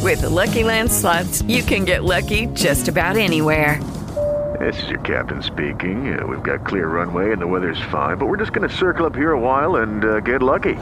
With 0.00 0.22
Lucky 0.22 0.64
Land 0.64 0.90
slots, 0.90 1.42
you 1.42 1.62
can 1.62 1.84
get 1.84 2.02
lucky 2.02 2.46
just 2.54 2.88
about 2.88 3.16
anywhere. 3.16 3.78
This 4.58 4.82
is 4.82 4.90
your 4.90 5.00
captain 5.00 5.42
speaking. 5.42 6.18
Uh, 6.18 6.26
we've 6.26 6.42
got 6.42 6.66
clear 6.66 6.88
runway 6.88 7.32
and 7.32 7.40
the 7.40 7.46
weather's 7.46 7.80
fine, 7.90 8.16
but 8.16 8.26
we're 8.26 8.36
just 8.36 8.52
going 8.52 8.68
to 8.68 8.74
circle 8.74 9.06
up 9.06 9.14
here 9.14 9.32
a 9.32 9.40
while 9.40 9.76
and 9.76 10.04
uh, 10.04 10.20
get 10.20 10.42
lucky. 10.42 10.74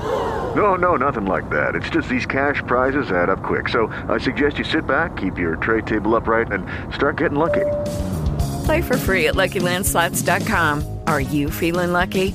No, 0.55 0.75
no, 0.75 0.97
nothing 0.97 1.27
like 1.27 1.49
that. 1.51 1.75
It's 1.75 1.89
just 1.89 2.09
these 2.09 2.27
cash 2.27 2.63
prizes 2.67 3.11
add 3.11 3.31
up 3.31 3.43
quick. 3.43 3.69
So 3.69 3.87
I 4.09 4.19
suggest 4.19 4.59
you 4.59 4.65
sit 4.65 4.87
back, 4.87 5.17
keep 5.17 5.39
your 5.39 5.57
tray 5.57 5.83
table 5.83 6.17
upright, 6.17 6.51
and 6.51 6.67
start 6.93 7.17
getting 7.17 7.39
lucky. 7.39 7.67
Play 8.65 8.83
for 8.83 8.97
free 8.97 9.29
at 9.29 9.35
LuckyLandSlots.com. 9.35 10.99
Are 11.07 11.21
you 11.21 11.51
feeling 11.51 11.93
lucky? 11.93 12.35